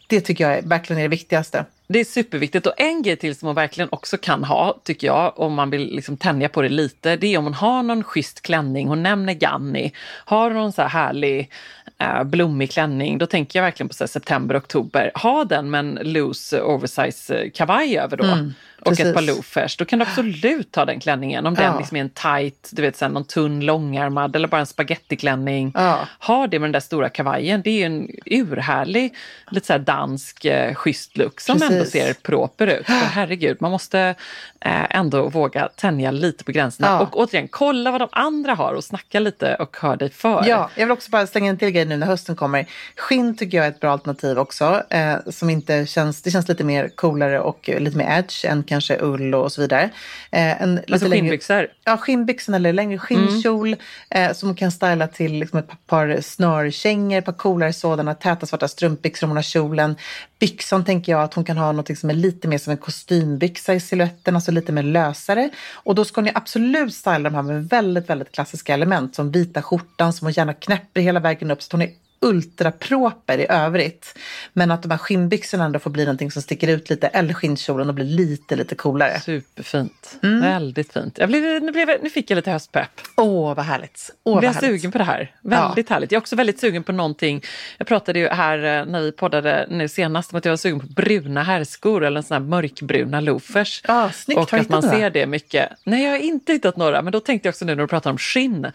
Det 0.07 0.21
tycker 0.21 0.49
jag 0.49 0.57
är, 0.57 0.61
verkligen 0.61 0.99
är 0.99 1.03
det 1.03 1.09
viktigaste. 1.09 1.65
Det 1.87 1.99
är 1.99 2.03
superviktigt 2.03 2.67
och 2.67 2.73
en 2.77 3.01
grej 3.01 3.15
till 3.15 3.35
som 3.35 3.45
hon 3.45 3.55
verkligen 3.55 3.89
också 3.91 4.17
kan 4.17 4.43
ha, 4.43 4.79
tycker 4.83 5.07
jag, 5.07 5.39
om 5.39 5.53
man 5.53 5.69
vill 5.69 5.95
liksom 5.95 6.17
tänja 6.17 6.49
på 6.49 6.61
det 6.61 6.69
lite, 6.69 7.15
det 7.15 7.33
är 7.33 7.37
om 7.37 7.43
hon 7.43 7.53
har 7.53 7.83
någon 7.83 8.03
schysst 8.03 8.41
klänning. 8.41 8.87
Hon 8.87 9.03
nämner 9.03 9.33
Ganni. 9.33 9.91
Har 10.25 10.51
hon 10.51 10.71
så 10.71 10.81
här 10.81 10.89
härlig 10.89 11.51
äh, 11.97 12.23
blommig 12.23 12.71
klänning, 12.71 13.17
då 13.17 13.25
tänker 13.25 13.59
jag 13.59 13.63
verkligen 13.63 13.87
på 13.87 13.93
så 13.93 14.07
september, 14.07 14.57
oktober. 14.57 15.11
Ha 15.15 15.45
den 15.45 15.69
med 15.69 15.79
en 15.79 15.99
loose 16.01 16.61
oversize 16.61 17.35
eh, 17.35 17.51
kavaj 17.51 17.97
över 17.97 18.17
då. 18.17 18.23
Mm 18.23 18.53
och 18.79 18.87
Precis. 18.87 19.05
ett 19.05 19.15
par 19.15 19.21
loafers, 19.21 19.77
då 19.77 19.85
kan 19.85 19.99
du 19.99 20.05
absolut 20.05 20.71
ta 20.71 20.85
den 20.85 20.99
klänningen. 20.99 21.45
Om 21.45 21.55
ja. 21.57 21.63
den 21.63 21.77
liksom 21.77 21.97
är 21.97 22.01
en 22.01 22.09
tight, 22.09 22.69
du 22.71 22.81
vet 22.81 22.97
så 22.97 23.07
någon 23.07 23.25
tunn 23.25 23.65
långärmad 23.65 24.35
eller 24.35 24.47
bara 24.47 24.59
en 24.59 24.67
spagettiklänning. 24.67 25.71
Ja. 25.75 25.99
Ha 26.19 26.47
det 26.47 26.59
med 26.59 26.67
den 26.67 26.71
där 26.71 26.79
stora 26.79 27.09
kavajen. 27.09 27.61
Det 27.63 27.81
är 27.81 27.85
en 27.85 28.09
urhärlig, 28.25 29.15
lite 29.51 29.67
så 29.67 29.73
här 29.73 29.79
dansk, 29.79 30.45
eh, 30.45 30.73
schysst 30.73 31.17
look 31.17 31.41
som 31.41 31.59
Precis. 31.59 31.76
Ändå 31.77 31.89
ser 31.89 32.13
proper 32.13 32.67
ut. 32.67 32.85
För 32.85 32.93
herregud, 32.93 33.57
man 33.59 33.71
måste 33.71 34.15
eh, 34.59 34.95
ändå 34.95 35.29
våga 35.29 35.69
tänja 35.75 36.11
lite 36.11 36.43
på 36.43 36.51
gränserna. 36.51 36.87
Ja. 36.87 36.99
Och 37.01 37.19
återigen, 37.19 37.47
kolla 37.47 37.91
vad 37.91 38.01
de 38.01 38.09
andra 38.11 38.53
har 38.53 38.73
och 38.73 38.83
snacka 38.83 39.19
lite 39.19 39.55
och 39.55 39.77
hör 39.79 39.95
dig 39.95 40.09
för. 40.09 40.43
Ja, 40.47 40.69
jag 40.75 40.85
vill 40.85 40.91
också 40.91 41.11
bara 41.11 41.27
slänga 41.27 41.49
en 41.49 41.57
till 41.57 41.69
grej 41.69 41.85
nu 41.85 41.97
när 41.97 42.07
hösten 42.07 42.35
kommer. 42.35 42.65
Skinn 42.95 43.37
tycker 43.37 43.57
jag 43.57 43.65
är 43.65 43.71
ett 43.71 43.79
bra 43.79 43.91
alternativ 43.91 44.39
också. 44.39 44.83
Eh, 44.89 45.15
som 45.29 45.49
inte 45.49 45.85
känns, 45.85 46.21
det 46.21 46.31
känns 46.31 46.47
lite 46.47 46.63
mer 46.63 46.89
coolare 46.89 47.39
och 47.39 47.69
lite 47.77 47.97
mer 47.97 48.19
edge 48.19 48.45
än 48.45 48.63
kanske 48.63 48.97
ull 49.01 49.35
och 49.35 49.51
så 49.51 49.61
vidare. 49.61 49.89
Eh, 50.31 50.61
en 50.61 50.77
alltså 50.77 50.93
lite 50.93 51.09
skinnbyxor? 51.09 51.55
Längre, 51.55 51.69
ja, 51.83 51.97
skinnbyxor 51.97 52.55
eller 52.55 52.73
längre 52.73 52.97
skinnkjol 52.97 53.67
mm. 53.67 54.29
eh, 54.29 54.35
som 54.35 54.49
man 54.49 54.55
kan 54.55 54.71
styla 54.71 55.07
till 55.07 55.33
liksom 55.33 55.59
ett 55.59 55.87
par 55.87 56.21
snörkängor, 56.21 57.17
ett 57.17 57.25
par 57.25 57.33
coolare 57.33 57.73
sådana, 57.73 58.13
täta 58.13 58.45
svarta 58.45 58.67
strumpbyxor 58.67 59.27
om 59.27 59.29
hon 59.29 59.37
har 59.37 59.43
kjolen. 59.43 59.95
Byxan 60.39 60.85
tänker 60.85 61.11
jag 61.11 61.21
att 61.21 61.33
hon 61.33 61.43
kan 61.43 61.57
ha 61.57 61.71
något 61.71 61.97
som 61.97 62.09
är 62.09 62.13
lite 62.13 62.47
mer 62.47 62.57
som 62.57 62.71
en 62.71 62.77
kostymbyxa 62.77 63.73
i 63.73 63.79
siluetten, 63.79 64.35
alltså 64.35 64.51
lite 64.51 64.71
mer 64.71 64.83
lösare. 64.83 65.49
Och 65.71 65.95
då 65.95 66.05
ska 66.05 66.21
hon 66.21 66.25
ju 66.25 66.31
absolut 66.35 66.93
styla 66.93 67.19
de 67.19 67.35
här 67.35 67.41
med 67.41 67.69
väldigt, 67.69 68.09
väldigt 68.09 68.31
klassiska 68.31 68.73
element 68.73 69.15
som 69.15 69.31
vita 69.31 69.61
skjortan 69.61 70.13
som 70.13 70.25
hon 70.25 70.33
gärna 70.33 70.53
knäpper 70.53 71.01
hela 71.01 71.19
vägen 71.19 71.51
upp 71.51 71.61
så 71.61 71.67
att 71.67 71.71
hon 71.71 71.81
är 71.81 71.91
ultraproper 72.19 73.37
i 73.37 73.45
övrigt. 73.49 74.17
Men 74.53 74.71
att 74.71 74.83
de 74.83 74.91
här 74.91 74.97
skinnbyxorna 74.97 75.65
ändå 75.65 75.79
får 75.79 75.89
bli 75.89 76.05
någonting 76.05 76.31
som 76.31 76.41
sticker 76.41 76.67
ut 76.67 76.89
lite, 76.89 77.07
eller 77.07 77.33
skinnkjolen 77.33 77.89
och 77.89 77.95
blir 77.95 78.05
lite, 78.05 78.55
lite 78.55 78.75
coolare. 78.75 79.19
Superfint. 79.19 80.19
Mm. 80.23 80.41
Väldigt 80.41 80.93
fint. 80.93 81.17
Jag 81.17 81.29
blev, 81.29 81.63
nu, 81.63 81.71
blev, 81.71 81.89
nu 82.03 82.09
fick 82.09 82.31
jag 82.31 82.35
lite 82.35 82.51
höstpepp. 82.51 83.01
Åh, 83.15 83.55
vad 83.55 83.65
härligt. 83.65 84.15
Åh, 84.23 84.33
vad 84.33 84.41
blev 84.41 84.53
jag 84.53 84.63
sugen 84.63 84.91
på 84.91 84.97
det 84.97 85.03
här. 85.03 85.31
Väldigt 85.41 85.89
ja. 85.89 85.93
härligt. 85.93 86.11
Jag 86.11 86.17
är 86.17 86.21
också 86.21 86.35
väldigt 86.35 86.59
sugen 86.59 86.83
på 86.83 86.91
någonting. 86.91 87.43
Jag 87.77 87.87
pratade 87.87 88.19
ju 88.19 88.27
här 88.27 88.57
eh, 88.57 88.85
när 88.85 89.01
vi 89.01 89.11
poddade 89.11 89.67
nu 89.69 89.87
senast 89.87 90.33
om 90.33 90.37
att 90.37 90.45
jag 90.45 90.51
var 90.51 90.57
sugen 90.57 90.79
på 90.79 90.87
bruna 90.87 91.43
herrskor 91.43 92.03
eller 92.03 92.17
en 92.17 92.23
sån 92.23 92.35
här 92.35 92.49
mörkbruna 92.49 93.19
loafers. 93.19 93.81
Ja, 93.87 94.11
snyggt. 94.13 94.39
Och 94.39 94.53
att 94.53 94.69
man 94.69 94.81
några? 94.81 94.97
ser 94.97 95.09
det 95.09 95.25
mycket. 95.25 95.69
Nej, 95.83 96.03
jag 96.03 96.11
har 96.11 96.17
inte 96.17 96.53
hittat 96.53 96.77
några. 96.77 97.01
Men 97.01 97.11
då 97.11 97.19
tänkte 97.19 97.47
jag 97.47 97.51
också 97.51 97.65
nu 97.65 97.75
när 97.75 97.83
du 97.83 97.87
pratar 97.87 98.11
om 98.11 98.17
skinn, 98.17 98.65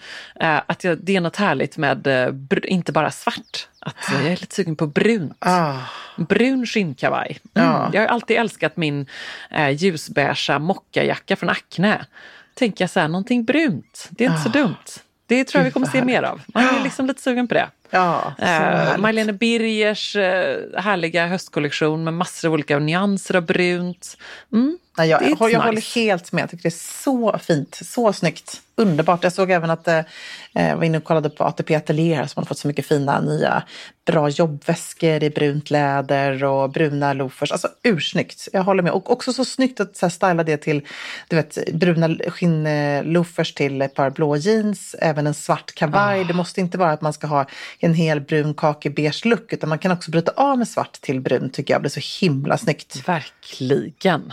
eh, 0.40 0.60
att 0.66 0.84
jag, 0.84 0.98
det 0.98 1.16
är 1.16 1.20
något 1.20 1.36
härligt 1.36 1.76
med 1.76 2.06
eh, 2.06 2.28
inte 2.64 2.92
bara 2.92 3.10
svart 3.10 3.31
svart. 3.32 3.68
Att 3.78 3.96
jag 4.12 4.26
är 4.26 4.30
lite 4.30 4.54
sugen 4.54 4.76
på 4.76 4.86
brunt. 4.86 5.36
Ah. 5.38 5.78
Brun 6.16 6.66
skinnkavaj. 6.66 7.38
Mm. 7.54 7.68
Ah. 7.68 7.90
Jag 7.92 8.00
har 8.00 8.08
alltid 8.08 8.36
älskat 8.36 8.76
min 8.76 9.06
eh, 9.50 9.70
ljusbeiga 9.70 10.58
mockajacka 10.58 11.36
från 11.36 11.50
Acne. 11.50 12.06
Tänker 12.54 12.84
jag 12.84 12.90
så 12.90 13.00
här, 13.00 13.08
någonting 13.08 13.44
brunt. 13.44 14.08
Det 14.10 14.24
är 14.24 14.28
inte 14.28 14.40
ah. 14.40 14.44
så 14.44 14.48
dumt. 14.48 15.02
Det 15.26 15.44
tror 15.44 15.60
jag 15.60 15.64
vi 15.64 15.70
kommer 15.70 15.86
se 15.86 16.04
mer 16.04 16.22
av. 16.22 16.40
Man 16.46 16.64
är 16.64 16.84
liksom 16.84 17.06
lite 17.06 17.22
sugen 17.22 17.48
på 17.48 17.54
det. 17.54 17.68
Ja, 17.90 18.34
eh, 18.38 18.98
Marlene 18.98 19.32
Birgers 19.32 20.16
eh, 20.16 20.80
härliga 20.80 21.26
höstkollektion 21.26 22.04
med 22.04 22.14
massor 22.14 22.48
av 22.48 22.54
olika 22.54 22.78
nyanser 22.78 23.36
av 23.36 23.42
brunt. 23.42 24.16
Mm, 24.52 24.78
Nej, 24.98 25.08
jag, 25.08 25.22
jag, 25.22 25.30
nice. 25.30 25.56
håller 25.56 25.94
helt 25.94 26.32
med. 26.32 26.42
Jag 26.42 26.50
tycker 26.50 26.62
det 26.62 26.68
är 26.68 27.02
så 27.02 27.38
fint, 27.38 27.78
så 27.82 28.12
snyggt. 28.12 28.60
Underbart. 28.74 29.24
Jag 29.24 29.32
såg 29.32 29.50
även 29.50 29.70
att 29.70 29.88
eh, 29.88 30.00
jag 30.52 30.76
var 30.76 30.84
inne 30.84 30.98
och 30.98 31.04
kollade 31.04 31.30
på 31.30 31.44
ATP 31.44 31.74
Atelier 31.74 32.26
som 32.26 32.40
har 32.40 32.44
fått 32.44 32.58
så 32.58 32.68
mycket 32.68 32.86
fina 32.86 33.20
nya 33.20 33.62
bra 34.06 34.28
jobbväskor 34.28 35.22
i 35.22 35.30
brunt 35.30 35.70
läder 35.70 36.44
och 36.44 36.70
bruna 36.70 37.12
loafers. 37.12 37.52
Alltså 37.52 37.68
ursnyggt. 37.82 38.48
Jag 38.52 38.62
håller 38.62 38.82
med. 38.82 38.92
Och 38.92 39.10
också 39.10 39.32
så 39.32 39.44
snyggt 39.44 39.80
att 39.80 39.96
så 39.96 40.06
här, 40.06 40.10
styla 40.10 40.44
det 40.44 40.56
till 40.56 40.86
du 41.28 41.36
vet, 41.36 41.72
bruna 41.72 42.16
skinnloafers 42.28 43.54
till 43.54 43.82
ett 43.82 43.94
par 43.94 44.10
blå 44.10 44.36
jeans, 44.36 44.96
även 44.98 45.26
en 45.26 45.34
svart 45.34 45.74
kavaj. 45.74 46.24
Det 46.24 46.34
måste 46.34 46.60
inte 46.60 46.78
vara 46.78 46.92
att 46.92 47.00
man 47.00 47.12
ska 47.12 47.26
ha 47.26 47.46
en 47.78 47.94
hel 47.94 48.20
brun 48.20 48.54
kakebeige 48.54 49.24
look 49.24 49.52
utan 49.52 49.68
man 49.68 49.78
kan 49.78 49.92
också 49.92 50.10
bryta 50.10 50.32
av 50.36 50.58
med 50.58 50.68
svart 50.68 50.92
till 50.92 51.20
brun 51.20 51.50
tycker 51.50 51.74
jag. 51.74 51.80
Det 51.80 51.82
blir 51.82 52.02
så 52.02 52.24
himla 52.24 52.58
snyggt. 52.58 53.08
Verkligen. 53.08 54.32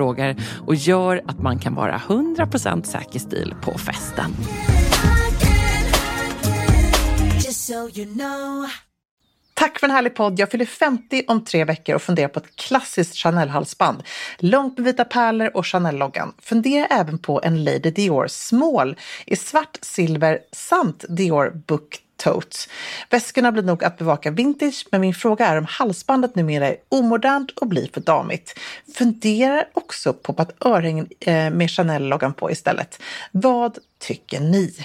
och 0.67 0.75
gör 0.75 1.21
att 1.27 1.39
man 1.39 1.59
kan 1.59 1.75
vara 1.75 1.97
100% 1.97 2.83
säker 2.83 3.19
stil 3.19 3.55
på 3.61 3.77
festen. 3.77 4.31
Tack 9.61 9.79
för 9.79 9.87
en 9.87 9.93
härlig 9.93 10.15
podd. 10.15 10.39
Jag 10.39 10.51
fyller 10.51 10.65
50 10.65 11.23
om 11.27 11.45
tre 11.45 11.65
veckor 11.65 11.95
och 11.95 12.01
funderar 12.01 12.27
på 12.27 12.39
ett 12.39 12.55
klassiskt 12.55 13.15
Chanel-halsband. 13.15 14.03
Långt 14.37 14.77
med 14.77 14.85
vita 14.85 15.05
pärlor 15.05 15.51
och 15.53 15.65
Chanel-loggan. 15.65 16.33
Funderar 16.41 16.87
även 16.91 17.17
på 17.17 17.41
en 17.43 17.63
Lady 17.63 17.91
Dior 17.91 18.27
Small 18.27 18.95
i 19.25 19.35
svart, 19.35 19.77
silver 19.81 20.39
samt 20.51 21.05
Dior 21.09 21.51
Book 21.67 21.99
Totes. 22.23 22.69
Väskorna 23.09 23.51
blir 23.51 23.63
nog 23.63 23.83
att 23.83 23.97
bevaka 23.97 24.31
vintage, 24.31 24.87
men 24.91 25.01
min 25.01 25.13
fråga 25.13 25.47
är 25.47 25.57
om 25.57 25.65
halsbandet 25.65 26.35
numera 26.35 26.67
är 26.67 26.75
omodernt 26.89 27.51
och 27.51 27.67
blir 27.67 27.89
för 27.93 28.01
damigt. 28.01 28.59
Funderar 28.95 29.65
också 29.73 30.13
på 30.13 30.35
att 30.37 30.65
örhängen 30.65 31.07
eh, 31.19 31.49
med 31.49 31.69
Chanel-loggan 31.69 32.33
på 32.33 32.51
istället. 32.51 33.01
Vad 33.31 33.77
tycker 33.99 34.39
ni? 34.39 34.75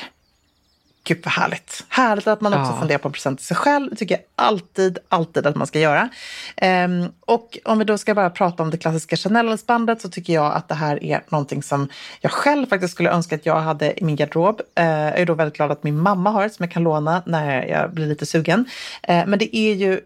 Gud 1.08 1.20
vad 1.24 1.32
härligt. 1.32 1.84
Härligt 1.88 2.26
att 2.26 2.40
man 2.40 2.54
också 2.54 2.72
Ja. 2.72 2.78
funderar 2.78 2.98
på 2.98 3.08
en 3.08 3.12
present 3.12 3.38
till 3.38 3.46
sig 3.46 3.56
själv. 3.56 3.90
Det 3.90 3.96
tycker 3.96 4.14
jag 4.14 4.22
alltid, 4.36 4.98
alltid 5.08 5.46
att 5.46 5.56
man 5.56 5.66
ska 5.66 5.78
göra. 5.78 6.08
Ehm, 6.56 7.08
och 7.20 7.58
om 7.64 7.78
vi 7.78 7.84
då 7.84 7.98
ska 7.98 8.14
bara 8.14 8.30
prata 8.30 8.62
om 8.62 8.70
det 8.70 8.78
klassiska 8.78 9.16
Chanel-halsbandet 9.16 10.00
så 10.02 10.08
tycker 10.08 10.32
jag 10.32 10.52
att 10.54 10.68
det 10.68 10.74
här 10.74 11.04
är 11.04 11.22
någonting 11.28 11.62
som 11.62 11.88
jag 12.20 12.32
själv 12.32 12.66
faktiskt 12.66 12.94
skulle 12.94 13.10
önska 13.10 13.34
att 13.34 13.46
jag 13.46 13.60
hade 13.60 14.00
i 14.00 14.04
min 14.04 14.16
garderob. 14.16 14.60
Eh, 14.74 14.84
jag 14.86 15.18
är 15.20 15.26
då 15.26 15.34
väldigt 15.34 15.56
glad 15.56 15.70
att 15.70 15.82
min 15.82 15.98
mamma 15.98 16.30
har 16.30 16.42
det 16.42 16.50
som 16.50 16.62
jag 16.64 16.72
kan 16.72 16.82
låna 16.82 17.22
när 17.26 17.66
jag 17.66 17.94
blir 17.94 18.06
lite 18.06 18.26
sugen. 18.26 18.64
Eh, 19.02 19.26
men 19.26 19.38
det 19.38 19.56
är 19.56 19.74
ju 19.74 20.00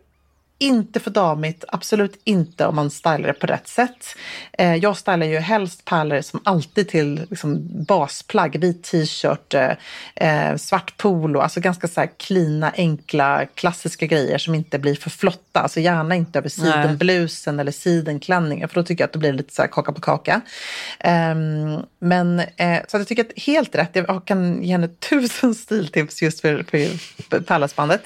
inte 0.60 1.00
för 1.00 1.10
damigt, 1.10 1.64
absolut 1.68 2.20
inte 2.24 2.66
om 2.66 2.76
man 2.76 2.90
stylar 2.90 3.26
det 3.26 3.32
på 3.32 3.46
rätt 3.46 3.68
sätt. 3.68 4.16
Eh, 4.52 4.74
jag 4.74 4.96
stylar 4.96 5.26
ju 5.26 5.38
helst 5.38 5.84
pärlor 5.84 6.20
som 6.20 6.40
alltid 6.44 6.88
till 6.88 7.26
liksom, 7.30 7.84
basplagg, 7.84 8.56
vit 8.60 8.82
t-shirt, 8.82 9.54
eh, 9.54 9.72
eh, 10.14 10.56
svart 10.56 10.96
polo, 10.96 11.40
alltså 11.40 11.60
ganska 11.60 11.88
så 11.88 12.00
här 12.00 12.10
klina, 12.16 12.72
enkla, 12.76 13.46
klassiska 13.54 14.06
grejer 14.06 14.38
som 14.38 14.54
inte 14.54 14.78
blir 14.78 14.94
för 14.94 15.10
flotta. 15.10 15.60
Alltså 15.60 15.80
gärna 15.80 16.14
inte 16.14 16.38
över 16.38 16.48
sidenblusen 16.48 17.60
eller 17.60 17.72
sidenklänningen 17.72 18.68
för 18.68 18.74
då 18.74 18.82
tycker 18.82 19.02
jag 19.02 19.06
att 19.08 19.12
det 19.12 19.18
blir 19.18 19.32
lite 19.32 19.54
så 19.54 19.62
här 19.62 19.68
kaka 19.68 19.92
på 19.92 20.00
kaka. 20.00 20.40
Ehm, 20.98 21.78
men 21.98 22.40
eh, 22.40 22.78
så 22.88 22.96
att 22.96 23.00
jag 23.00 23.08
tycker 23.08 23.24
att 23.24 23.42
helt 23.42 23.74
rätt, 23.74 23.90
jag 23.92 24.22
kan 24.24 24.62
ge 24.62 24.72
henne 24.72 24.88
tusen 24.88 25.54
stiltips 25.54 26.22
just 26.22 26.40
för, 26.40 26.62
för 27.30 27.40
pärlhalsbandet. 27.40 28.02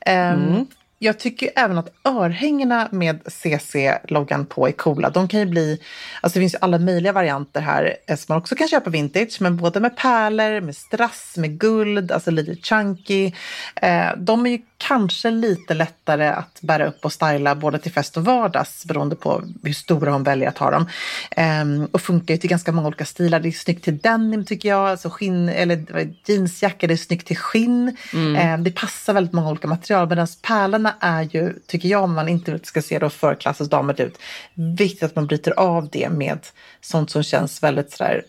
Ehm, 0.00 0.66
jag 0.98 1.18
tycker 1.18 1.50
även 1.56 1.78
att 1.78 1.92
örhängena 2.04 2.88
med 2.92 3.20
CC-loggan 3.26 4.46
på 4.46 4.68
är 4.68 4.72
coola. 4.72 5.10
De 5.10 5.28
kan 5.28 5.40
ju 5.40 5.46
bli, 5.46 5.80
alltså 6.20 6.38
det 6.38 6.42
finns 6.42 6.54
ju 6.54 6.58
alla 6.60 6.78
möjliga 6.78 7.12
varianter 7.12 7.60
här 7.60 7.96
eh, 8.06 8.16
som 8.16 8.26
man 8.28 8.38
också 8.38 8.54
kan 8.54 8.68
köpa 8.68 8.90
vintage, 8.90 9.36
men 9.40 9.56
både 9.56 9.80
med 9.80 9.96
pärlor, 9.96 10.60
med 10.60 10.76
strass, 10.76 11.34
med 11.36 11.58
guld, 11.58 12.12
alltså 12.12 12.30
lite 12.30 12.54
chunky. 12.54 13.32
Eh, 13.74 14.08
de 14.16 14.46
är 14.46 14.50
ju 14.50 14.58
kanske 14.78 15.30
lite 15.30 15.74
lättare 15.74 16.28
att 16.28 16.58
bära 16.60 16.86
upp 16.86 17.04
och 17.04 17.12
styla 17.12 17.54
både 17.54 17.78
till 17.78 17.92
fest 17.92 18.16
och 18.16 18.24
vardags 18.24 18.84
beroende 18.84 19.16
på 19.16 19.42
hur 19.62 19.72
stora 19.72 20.12
hon 20.12 20.22
väljer 20.22 20.48
att 20.48 20.58
ha 20.58 20.70
dem. 20.70 20.88
Ehm, 21.30 21.88
och 21.92 22.00
funkar 22.00 22.34
ju 22.34 22.38
till 22.38 22.50
ganska 22.50 22.72
många 22.72 22.88
olika 22.88 23.04
stilar. 23.04 23.40
Det 23.40 23.48
är 23.48 23.52
snyggt 23.52 23.84
till 23.84 23.98
denim 23.98 24.44
tycker 24.44 24.68
jag, 24.68 24.88
alltså 24.88 25.10
skinn, 25.10 25.48
eller 25.48 26.08
jeansjacka, 26.26 26.86
det 26.86 26.94
är 26.94 26.96
snyggt 26.96 27.26
till 27.26 27.36
skinn. 27.36 27.96
Ehm, 28.38 28.64
det 28.64 28.70
passar 28.70 29.12
väldigt 29.12 29.32
många 29.32 29.50
olika 29.50 29.68
material 29.68 30.08
medan 30.08 30.26
pärlorna 30.42 30.87
Damerna 30.88 30.94
är 31.00 31.22
ju, 31.22 31.54
tycker 31.66 31.88
jag, 31.88 32.04
om 32.04 32.14
man 32.14 32.28
inte 32.28 32.58
ska 32.62 32.82
se 32.82 32.98
då 32.98 33.10
förklassens 33.10 33.70
damer 33.70 34.00
ut, 34.00 34.18
viktigt 34.54 35.02
att 35.02 35.16
man 35.16 35.26
bryter 35.26 35.58
av 35.58 35.88
det 35.88 36.08
med 36.10 36.38
sånt 36.80 37.10
som 37.10 37.22
känns 37.22 37.62
väldigt 37.62 37.92
sådär 37.92 38.22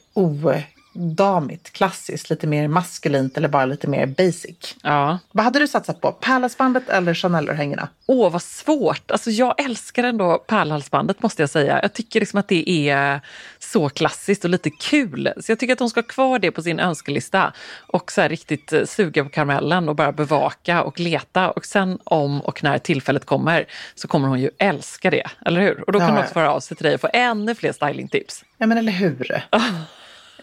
odamigt, 0.99 1.71
klassiskt, 1.73 2.29
lite 2.29 2.47
mer 2.47 2.67
maskulint 2.67 3.37
eller 3.37 3.47
bara 3.47 3.65
lite 3.65 3.87
mer 3.87 4.05
basic. 4.05 4.75
Ja. 4.83 5.19
Vad 5.31 5.43
hade 5.45 5.59
du 5.59 5.67
satsat 5.67 6.01
på? 6.01 6.11
Pärlhalsbandet 6.11 6.89
eller 6.89 7.13
Chanel-örhängena? 7.13 7.87
Åh, 8.07 8.31
vad 8.31 8.41
svårt. 8.41 9.11
Alltså, 9.11 9.31
jag 9.31 9.61
älskar 9.61 10.03
ändå 10.03 10.37
pärlhalsbandet 10.37 11.23
måste 11.23 11.41
jag 11.41 11.49
säga. 11.49 11.79
Jag 11.81 11.93
tycker 11.93 12.19
liksom 12.19 12.39
att 12.39 12.47
det 12.47 12.89
är 12.89 13.21
så 13.59 13.89
klassiskt 13.89 14.43
och 14.43 14.49
lite 14.49 14.69
kul. 14.69 15.33
Så 15.39 15.51
jag 15.51 15.59
tycker 15.59 15.73
att 15.73 15.79
hon 15.79 15.89
ska 15.89 15.97
ha 15.99 16.07
kvar 16.07 16.39
det 16.39 16.51
på 16.51 16.61
sin 16.61 16.79
önskelista 16.79 17.53
och 17.87 18.11
så 18.11 18.21
riktigt 18.21 18.73
eh, 18.73 18.85
suga 18.85 19.23
på 19.23 19.29
karamellen 19.29 19.89
och 19.89 19.95
bara 19.95 20.11
bevaka 20.11 20.83
och 20.83 20.99
leta. 20.99 21.51
Och 21.51 21.65
sen 21.65 21.99
om 22.03 22.41
och 22.41 22.63
när 22.63 22.77
tillfället 22.77 23.25
kommer 23.25 23.65
så 23.95 24.07
kommer 24.07 24.27
hon 24.27 24.39
ju 24.39 24.49
älska 24.57 25.09
det, 25.09 25.27
eller 25.45 25.61
hur? 25.61 25.83
Och 25.87 25.91
då 25.91 25.99
kan 25.99 26.07
Ja, 26.07 26.13
hon 26.13 26.21
också 26.21 26.33
föra 26.33 26.51
av 26.51 26.59
sig 26.59 26.77
till 26.77 26.83
dig 26.83 26.93
och 26.95 27.01
få 27.01 27.09
ännu 27.13 27.55
fler 27.55 27.71
stylingtips. 27.71 28.43
Ja, 28.57 28.67
men 28.67 28.77
eller 28.77 28.91
hur? 28.91 29.43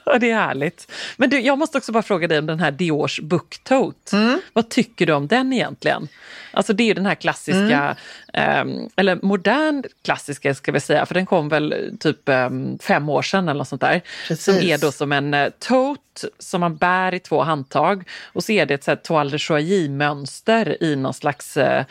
Ja, 0.12 0.18
det 0.18 0.30
är 0.30 0.34
härligt. 0.36 0.92
Men 1.16 1.30
du, 1.30 1.40
jag 1.40 1.58
måste 1.58 1.78
också 1.78 1.92
bara 1.92 2.02
fråga 2.02 2.28
dig 2.28 2.38
om 2.38 2.46
den 2.46 2.60
här 2.60 2.70
Diors 2.70 3.20
Book 3.20 3.58
Tote. 3.64 4.16
Mm. 4.16 4.40
Vad 4.52 4.68
tycker 4.68 5.06
du 5.06 5.12
om 5.12 5.26
den 5.26 5.52
egentligen? 5.52 6.08
Alltså 6.52 6.72
det 6.72 6.82
är 6.82 6.86
ju 6.86 6.94
den 6.94 7.06
här 7.06 7.14
klassiska, 7.14 7.96
Mm. 8.32 8.76
ehm, 8.78 8.88
eller 8.96 9.18
modern 9.22 9.82
klassiska 10.04 10.54
ska 10.54 10.72
vi 10.72 10.80
säga, 10.80 11.06
för 11.06 11.14
den 11.14 11.26
kom 11.26 11.48
väl 11.48 11.96
typ 12.00 12.28
ehm, 12.28 12.78
fem 12.78 13.08
år 13.08 13.22
sedan 13.22 13.48
eller 13.48 13.58
något 13.58 13.68
sånt 13.68 13.80
där. 13.80 14.00
Precis. 14.28 14.44
Som 14.44 14.54
är 14.68 14.78
då 14.78 14.92
som 14.92 15.12
en 15.12 15.34
eh, 15.34 15.48
tote 15.58 16.00
som 16.38 16.60
man 16.60 16.76
bär 16.76 17.14
i 17.14 17.18
två 17.18 17.42
handtag 17.42 18.08
och 18.32 18.44
så 18.44 18.52
är 18.52 18.66
det 18.66 18.74
ett 18.74 18.84
så 18.84 18.90
här 18.90 18.96
toile 18.96 19.30
de 19.30 19.38
choisy-mönster 19.38 20.76
i 20.82 20.96
någon 20.96 21.14
slags 21.14 21.56
eh, 21.56 21.84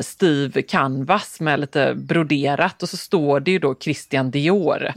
styv 0.00 0.62
canvas 0.68 1.40
med 1.40 1.60
lite 1.60 1.94
broderat 1.94 2.82
och 2.82 2.88
så 2.88 2.96
står 2.96 3.40
det 3.40 3.50
ju 3.50 3.58
då 3.58 3.74
Christian 3.80 4.30
Dior 4.30 4.92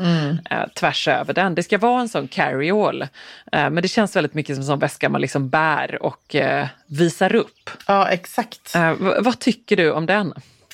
eh, 0.50 0.68
tvärs 0.76 1.08
över 1.08 1.34
den. 1.34 1.56
Det 1.56 1.64
ska 1.64 1.78
vara 1.78 2.02
en 2.02 2.10
sån 2.10 2.28
carry-all, 2.58 3.02
eh, 3.02 3.08
men 3.52 3.76
det 3.76 3.88
känns 3.88 4.16
väldigt 4.16 4.34
mycket 4.34 4.56
som 4.56 4.62
en 4.62 4.68
sån 4.68 4.80
väska 4.80 5.10
man 5.10 5.22
liksom 5.22 5.50
bär 5.50 6.04
och 6.04 6.36
eh, 6.36 6.68
visar 6.88 7.36
upp. 7.36 7.70
Ja, 7.88 8.10
exakt. 8.10 8.76
Eh, 8.76 8.94
vad 9.20 9.40
tycker 9.40 9.78
du 9.78 9.92
om 9.92 10.06
den? 10.06 10.34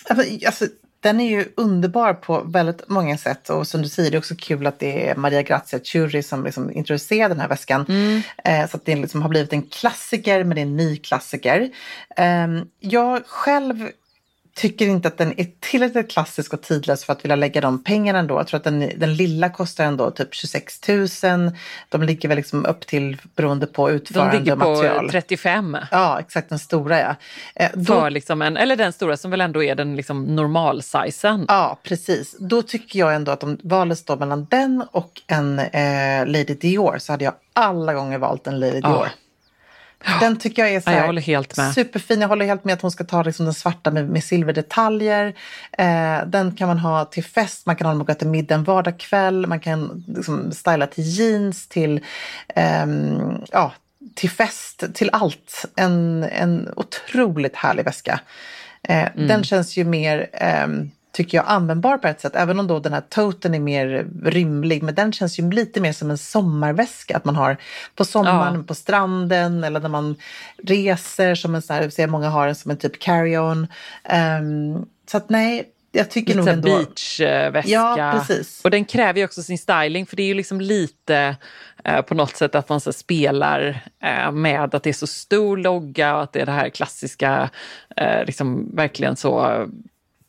Alltså, 0.10 0.66
den 1.00 1.20
är 1.20 1.30
ju 1.30 1.46
underbar 1.58 2.14
på 2.14 2.44
väldigt 2.46 2.90
många 2.90 3.18
sätt 3.18 3.50
och 3.50 3.68
som 3.68 3.82
du 3.82 3.90
säger, 3.90 4.12
det 4.12 4.18
är 4.18 4.20
också 4.20 4.36
kul 4.38 4.68
att 4.68 4.80
det 4.80 5.10
är 5.10 5.16
Maria 5.16 5.42
Grazia 5.42 5.80
Churi 5.84 6.24
som 6.24 6.44
liksom 6.44 6.72
introducerar 6.72 7.30
den 7.30 7.40
här 7.40 7.48
väskan. 7.48 7.86
Eh, 8.44 8.70
så 8.70 8.78
att 8.78 8.86
det 8.86 8.96
liksom 8.96 9.22
har 9.22 9.30
blivit 9.30 9.54
en 9.54 9.62
klassiker, 9.62 10.44
men 10.44 10.56
det 10.56 10.62
är 10.62 10.66
en 10.66 10.78
ny 10.78 10.98
klassiker. 10.98 11.70
Eh, 12.18 12.48
jag 12.80 13.26
själv 13.26 13.90
tycker 14.56 14.88
inte 14.88 15.08
att 15.08 15.18
den 15.18 15.40
är 15.40 15.48
tillräckligt 15.60 16.12
klassisk 16.12 16.54
och 16.54 16.62
tidlös 16.62 17.06
för 17.06 17.14
att 17.14 17.26
vilja 17.26 17.36
lägga 17.36 17.62
de 17.62 17.84
pengarna 17.84 18.20
ändå. 18.20 18.36
Jag 18.36 18.48
tror 18.48 18.58
att 18.58 18.64
den, 18.64 18.92
den 18.98 19.16
lilla 19.16 19.50
kostar 19.50 19.84
ändå 19.84 20.12
typ 20.12 20.34
26 20.34 20.88
000. 20.88 21.08
De 21.90 22.04
ligger 22.04 22.30
väl 22.30 22.36
liksom 22.36 22.66
upp 22.66 22.88
till, 22.88 23.18
beroende 23.36 23.68
på 23.68 23.88
De 23.90 23.96
utförande 23.96 24.38
ligger 24.38 24.54
och 24.54 24.60
på 24.60 24.70
material. 24.70 25.10
35. 25.10 25.78
Ja, 25.92 26.20
exakt, 26.20 26.50
den 26.50 26.60
stora 26.60 27.00
ja. 27.00 27.16
Eh, 27.56 27.70
då 27.74 27.86
För 27.94 28.10
liksom 28.10 28.42
en, 28.42 28.58
eller 28.58 28.76
den 28.76 28.94
stora 28.94 29.18
som 29.18 29.32
väl 29.32 29.42
ändå 29.42 29.64
är 29.64 29.76
den 29.76 29.96
liksom 29.96 30.36
normalsizen. 30.36 31.46
Ja, 31.48 31.80
precis. 31.84 32.36
Då 32.40 32.62
tycker 32.62 33.00
jag 33.00 33.16
ändå 33.16 33.32
att 33.32 33.44
om 33.44 33.58
valet 33.64 33.98
står 33.98 34.18
mellan 34.18 34.48
den 34.50 34.84
och 34.92 35.22
en 35.28 35.60
eh, 35.60 36.26
Lady 36.26 36.56
Dior 36.62 36.98
så 36.98 37.14
hade 37.14 37.26
jag 37.26 37.34
alla 37.54 37.94
gånger 37.94 38.18
valt 38.18 38.48
en 38.48 38.60
Lady 38.60 38.82
Dior. 38.82 39.08
Den 40.20 40.40
tycker 40.40 40.62
jag 40.62 40.74
är 40.74 40.80
så 40.82 40.90
Ja, 40.90 40.94
jag 40.94 41.00
här 41.00 41.06
håller 41.08 41.22
helt 41.22 41.58
med. 41.58 41.74
superfin. 41.74 42.22
Jag 42.22 42.28
håller 42.28 42.46
helt 42.46 42.64
med 42.64 42.74
att 42.74 42.82
hon 42.82 42.92
ska 42.92 43.04
ta 43.04 43.24
liksom 43.24 43.46
den 43.46 43.54
svarta 43.54 43.92
med, 43.92 44.10
med 44.10 44.24
silverdetaljer. 44.24 45.34
Eh, 45.78 46.26
den 46.26 46.56
kan 46.56 46.68
man 46.68 46.80
ha 46.80 47.06
till 47.06 47.24
fest, 47.24 47.66
man 47.66 47.76
kan 47.76 47.86
ha 47.86 47.92
den 47.94 48.02
att 48.02 48.08
gå 48.08 48.14
till 48.14 48.28
middag 48.28 48.56
en 48.56 48.64
vardagskväll, 48.64 49.48
man 49.48 49.60
kan 49.60 50.04
liksom 50.08 50.52
styla 50.52 50.88
till 50.88 51.04
jeans, 51.04 51.68
till, 51.68 52.00
ehm, 52.56 53.22
ja, 53.52 53.72
till 54.16 54.30
fest, 54.30 54.84
till 54.94 55.10
allt. 55.14 55.66
En, 55.76 56.24
en 56.32 56.70
otroligt 56.76 57.56
härlig 57.56 57.84
väska. 57.86 58.20
Eh, 58.88 59.08
Mm. 59.16 59.28
Den 59.28 59.44
känns 59.44 59.78
ju 59.78 59.84
mer, 59.84 60.30
ehm, 60.34 60.92
tycker 61.14 61.38
jag, 61.38 61.46
användbar 61.48 61.98
på 61.98 62.08
ett 62.08 62.22
sätt. 62.22 62.36
Även 62.36 62.60
om 62.60 62.68
då 62.68 62.80
den 62.80 62.94
här 62.94 63.04
toten 63.10 63.56
är 63.56 63.60
mer 63.60 64.08
rymlig. 64.24 64.84
Men 64.84 64.96
den 64.96 65.14
känns 65.14 65.40
ju 65.40 65.52
lite 65.52 65.82
mer 65.82 65.94
som 65.94 66.12
en 66.12 66.18
sommarväska. 66.18 67.18
Att 67.18 67.26
man 67.26 67.36
har 67.36 67.58
på 67.96 68.06
sommaren, 68.06 68.56
Ja. 68.56 68.64
på 68.68 68.76
stranden 68.76 69.64
eller 69.64 69.80
när 69.80 69.90
man 69.90 70.16
reser. 70.64 71.36
Som 71.36 71.56
en 71.56 71.62
sån 71.62 71.76
här, 71.76 71.90
ser 71.90 72.08
många 72.08 72.30
har 72.30 72.46
den 72.46 72.56
som 72.56 72.72
en 72.72 72.78
typ 72.78 73.02
carry-on. 73.02 73.68
Ehm, 74.04 74.86
så 75.12 75.18
att 75.18 75.30
nej, 75.30 75.70
jag 75.92 76.10
tycker 76.10 76.36
nog 76.36 76.46
Lite 76.46 76.54
ändå... 76.54 76.68
beachväska. 76.68 77.72
Ja, 77.72 78.14
precis. 78.28 78.62
Och 78.64 78.72
den 78.72 78.86
kräver 78.86 79.20
ju 79.20 79.26
också 79.26 79.44
sin 79.44 79.58
styling 79.58 80.06
för 80.06 80.16
det 80.16 80.24
är 80.24 80.28
ju 80.28 80.34
liksom 80.34 80.62
lite 80.62 81.36
eh, 81.84 82.02
på 82.02 82.16
något 82.16 82.36
sätt 82.36 82.56
att 82.56 82.70
man 82.70 82.80
så 82.82 82.94
spelar 82.94 83.84
eh, 84.04 84.32
med 84.32 84.76
att 84.76 84.84
det 84.84 84.90
är 84.90 84.94
så 84.94 85.08
stor 85.08 85.58
logga 85.58 86.16
och 86.16 86.24
att 86.24 86.34
det 86.34 86.42
är 86.42 86.46
det 86.46 86.52
här 86.52 86.70
klassiska, 86.70 87.50
eh, 87.98 88.26
liksom 88.26 88.76
verkligen 88.76 89.16
så 89.16 89.66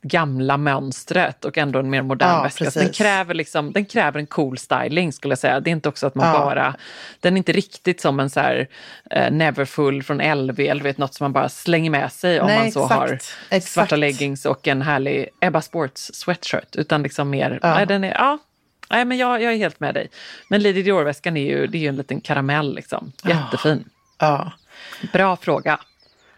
gamla 0.07 0.57
mönstret 0.57 1.45
och 1.45 1.59
ändå 1.59 1.79
en 1.79 1.91
mer 1.91 2.03
modern 2.03 2.29
Ja, 2.31 2.43
väska. 2.43 2.71
Så 2.71 2.79
den 2.79 2.87
precis. 2.89 2.99
kräver, 2.99 3.35
liksom, 3.35 3.73
den 3.73 3.85
kräver 3.85 4.19
en 4.21 4.27
cool 4.27 4.59
styling 4.59 5.13
skulle 5.13 5.33
jag 5.33 5.39
säga. 5.39 5.61
Det 5.61 5.71
är 5.71 5.73
inte 5.73 5.89
också 5.89 6.07
att 6.07 6.15
man 6.15 6.27
Ja. 6.35 6.39
bara... 6.45 6.75
Den 7.21 7.35
är 7.35 7.39
inte 7.39 7.53
riktigt 7.53 8.01
som 8.01 8.21
en 8.21 8.31
så 8.31 8.41
här 8.41 8.69
eh, 9.11 9.31
Neverfull 9.33 10.03
från 10.03 10.19
LV 10.47 10.61
eller 10.61 10.83
vet, 10.83 10.99
något 10.99 11.15
som 11.15 11.25
man 11.25 11.33
bara 11.33 11.49
slänger 11.49 11.91
med 11.91 12.13
sig 12.13 12.41
om 12.41 12.47
Nej, 12.47 12.59
man 12.59 12.73
så 12.73 12.83
exakt. 12.85 13.01
har 13.01 13.09
Exakt. 13.51 13.69
svarta 13.73 13.97
leggings 13.97 14.47
och 14.47 14.69
en 14.69 14.83
härlig 14.83 15.29
Ebba 15.41 15.61
Sports 15.63 16.11
sweatshirt. 16.15 16.77
Utan 16.77 17.03
liksom 17.03 17.31
mer, 17.31 17.59
Ja. 17.63 17.75
nej, 17.75 17.87
den 17.87 18.05
är, 18.05 18.13
ja, 18.13 18.39
nej, 18.91 19.05
men 19.05 19.19
jag, 19.19 19.43
jag 19.43 19.53
är 19.53 19.57
helt 19.57 19.81
med 19.81 19.95
dig. 19.95 20.09
Men 20.51 20.63
Lady 20.63 20.83
Dior-väskan 20.83 21.37
är 21.37 21.47
ju, 21.47 21.67
det 21.67 21.79
är 21.79 21.81
ju 21.81 21.89
en 21.89 21.97
liten 21.97 22.21
karamell 22.21 22.75
liksom. 22.75 23.13
Jättefin. 23.25 23.85
Ja. 24.19 24.53
Bra 25.13 25.37
fråga. 25.37 25.79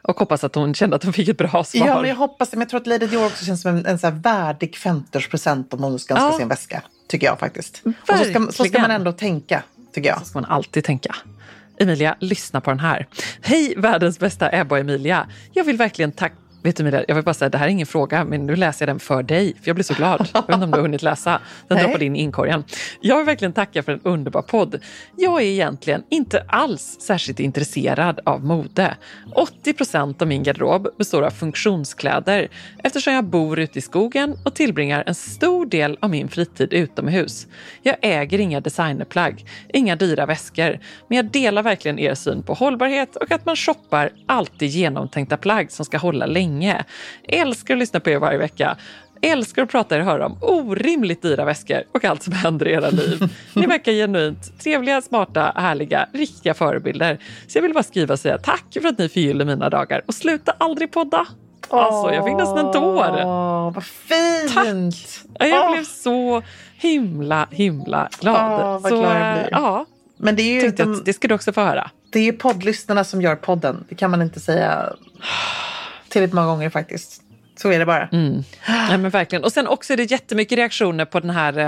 Och 0.09 0.19
hoppas 0.19 0.45
att 0.45 0.55
hon 0.55 0.75
kände 0.75 0.97
att 0.97 1.05
hon 1.05 1.13
fick 1.13 1.29
ett 1.29 1.39
bra 1.39 1.65
svar. 1.65 1.87
Ja, 1.87 2.01
men 2.01 2.09
jag 2.11 2.17
hoppas 2.17 2.51
det. 2.51 2.57
Men 2.57 2.63
jag 2.63 2.69
tror 2.71 2.81
att 2.81 2.87
Lady 2.87 3.07
Dior 3.07 3.27
också 3.27 3.45
känns 3.45 3.63
som 3.63 3.77
en, 3.77 3.87
en 3.87 3.99
så 3.99 4.11
värdig 4.11 4.75
50-årspresent 4.77 5.75
om 5.75 5.83
hon 5.83 5.99
ska 5.99 6.15
önska 6.15 6.27
Ja. 6.27 6.33
sig 6.33 6.43
en 6.43 6.49
väska. 6.49 6.83
Tycker 7.09 7.27
jag 7.27 7.39
faktiskt. 7.39 7.83
Och 7.85 7.93
så 8.19 8.25
ska, 8.25 8.41
så 8.41 8.53
ska 8.53 8.63
Verkligen. 8.63 8.83
man 8.83 8.91
ändå 8.91 9.13
tänka, 9.13 9.63
tycker 9.95 10.09
jag. 10.09 10.19
Så 10.19 10.25
ska 10.25 10.41
man 10.41 10.51
alltid 10.51 10.85
tänka. 10.85 11.17
Emilia, 11.79 12.17
lyssna 12.21 12.61
på 12.61 12.71
den 12.71 12.81
här. 12.81 13.07
Hej 13.41 13.75
världens 13.77 14.19
bästa 14.19 14.57
Ebba 14.57 14.75
och 14.75 14.79
Emilia. 14.81 15.27
Jag 15.53 15.65
vill 15.65 15.77
verkligen 15.77 16.13
tacka 16.13 16.35
Vet 16.63 16.77
du 16.77 16.83
Emilia, 16.83 17.05
jag 17.09 17.15
vill 17.15 17.25
bara 17.25 17.35
säga, 17.35 17.49
det 17.49 17.59
här 17.59 17.67
är 17.67 17.71
ingen 17.71 17.87
fråga, 17.87 18.25
men 18.25 18.47
nu 18.47 18.57
läser 18.57 18.87
jag 18.87 18.95
den 18.95 19.01
för 19.01 19.23
dig. 19.23 19.55
För 19.55 19.69
jag 19.69 19.77
blir 19.77 19.85
så 19.85 19.95
glad. 19.95 20.29
Jag 20.33 20.43
vet 20.47 20.55
inte 20.55 20.65
om 20.65 20.71
du 20.71 20.77
har 20.77 20.83
hunnit 20.83 21.03
läsa. 21.03 21.41
Den 21.69 21.79
droppade 21.79 22.05
in 22.05 22.17
i 22.17 22.21
inkorgen. 22.21 22.65
Jag 23.01 23.17
vill 23.17 23.27
verkligen 23.27 23.53
tacka 23.53 23.83
för 23.83 23.93
en 23.93 24.01
underbar 24.03 24.43
podd. 24.43 24.81
Jag 25.17 25.43
är 25.43 25.47
egentligen 25.47 26.03
inte 26.09 26.45
alls 26.49 26.97
särskilt 27.01 27.41
intresserad 27.41 28.21
av 28.25 28.45
mode. 28.45 28.97
80 29.35 29.73
procent 29.73 30.23
av 30.23 30.29
min 30.29 30.43
garderob 30.43 30.89
består 30.99 31.23
av 31.23 31.31
funktionskläder 31.31 32.49
eftersom 32.83 33.13
jag 33.13 33.25
bor 33.25 33.59
ute 33.59 33.79
i 33.79 33.83
skogen 33.83 34.37
och 34.45 34.55
tillbringar 34.55 35.05
en 35.07 35.15
stor 35.15 35.67
del 35.67 35.99
av 36.01 36.11
min 36.11 36.29
fritid 36.29 36.73
utomhus. 36.73 37.47
Jag 37.83 37.97
äger 38.03 38.41
inga 38.41 38.61
designerplagg, 38.61 39.45
inga 39.73 39.97
dyra 39.97 40.27
väskor, 40.27 40.79
men 41.09 41.17
jag 41.17 41.27
delar 41.31 41.63
verkligen 41.63 41.99
er 41.99 42.15
syn 42.15 42.43
på 42.43 42.55
hållbarhet 42.55 43.17
och 43.17 43.31
att 43.31 43.47
man 43.47 43.57
shoppar 43.57 44.11
alltid 44.27 44.69
genomtänkta 44.69 45.37
plagg 45.37 45.73
som 45.73 45.85
ska 45.85 45.99
hålla 45.99 46.27
länge. 46.27 46.56
Älskar 47.29 47.75
att 47.75 47.79
lyssna 47.79 48.01
på 48.01 48.11
er 48.11 48.19
varje 48.19 48.39
vecka. 48.39 48.77
Älskar 49.23 49.63
att 49.63 49.71
prata 49.71 49.97
er 49.97 50.01
och 50.01 50.07
höra 50.07 50.27
om 50.27 50.39
orimligt 50.41 51.23
dyra 51.23 51.45
väskor 51.45 51.83
och 51.95 52.05
allt 52.05 52.23
som 52.23 52.33
händer 52.33 52.69
i 52.69 52.73
era 52.73 52.91
liv. 52.91 53.29
Ni 53.55 53.67
verkar 53.67 53.93
genuint 53.93 54.59
trevliga, 54.63 55.03
smarta, 55.03 55.53
härliga, 55.57 56.09
riktiga 56.13 56.55
förebilder. 56.55 57.19
Så 57.49 57.59
jag 57.59 57.63
vill 57.63 57.75
bara 57.75 57.83
skriva 57.83 58.13
och 58.13 58.21
säga 58.21 58.39
tack 58.39 58.65
för 58.83 58.89
att 58.89 58.99
ni 58.99 59.09
förgyller 59.09 59.45
mina 59.45 59.71
dagar 59.71 60.03
och 60.07 60.15
sluta 60.15 60.55
aldrig 60.59 60.93
podda. 60.93 61.27
Alltså, 61.69 62.15
jag 62.15 62.25
fick 62.25 62.35
nästan 62.37 62.59
en 62.59 62.73
tår. 62.73 63.23
Åh, 63.25 63.73
vad 63.75 63.85
fint! 63.85 65.25
Ja, 65.39 65.47
Jag 65.47 65.73
blev 65.73 65.85
så 65.85 66.43
himla, 66.79 67.49
himla 67.51 68.09
glad. 68.21 68.53
Åh, 68.63 68.81
vad 68.81 68.83
så, 68.93 69.01
glad 69.01 69.17
jag 69.21 69.35
blir. 69.35 69.49
Ja, 69.51 69.85
Men 70.17 70.37
det 70.37 70.43
är 70.43 70.63
ju 70.63 70.71
de, 70.71 71.03
det 71.05 71.13
ska 71.13 71.29
du 71.29 71.35
också 71.35 71.53
få 71.53 71.61
höra. 71.61 71.91
det 72.13 72.19
är 72.19 72.25
ju 72.25 72.33
poddlyssnarna 72.33 73.05
som 73.05 73.23
gör 73.23 73.37
podden. 73.37 73.85
Det 73.89 73.95
kan 73.95 74.11
man 74.11 74.23
inte 74.23 74.41
säga 74.41 74.93
tillräckligt 76.17 76.35
många 76.35 76.47
gånger 76.47 76.71
faktiskt. 76.71 77.23
Så 77.57 77.73
är 77.73 77.79
det 77.79 77.87
bara. 77.87 78.09
Mm. 78.13 78.43
Ja, 78.67 78.99
men 78.99 79.11
verkligen. 79.11 79.45
Och 79.45 79.53
sen 79.53 79.67
också 79.67 79.93
är 79.93 79.97
det 79.97 80.11
jättemycket 80.11 80.59
reaktioner 80.59 81.05
på 81.05 81.21
den 81.21 81.31
här 81.31 81.59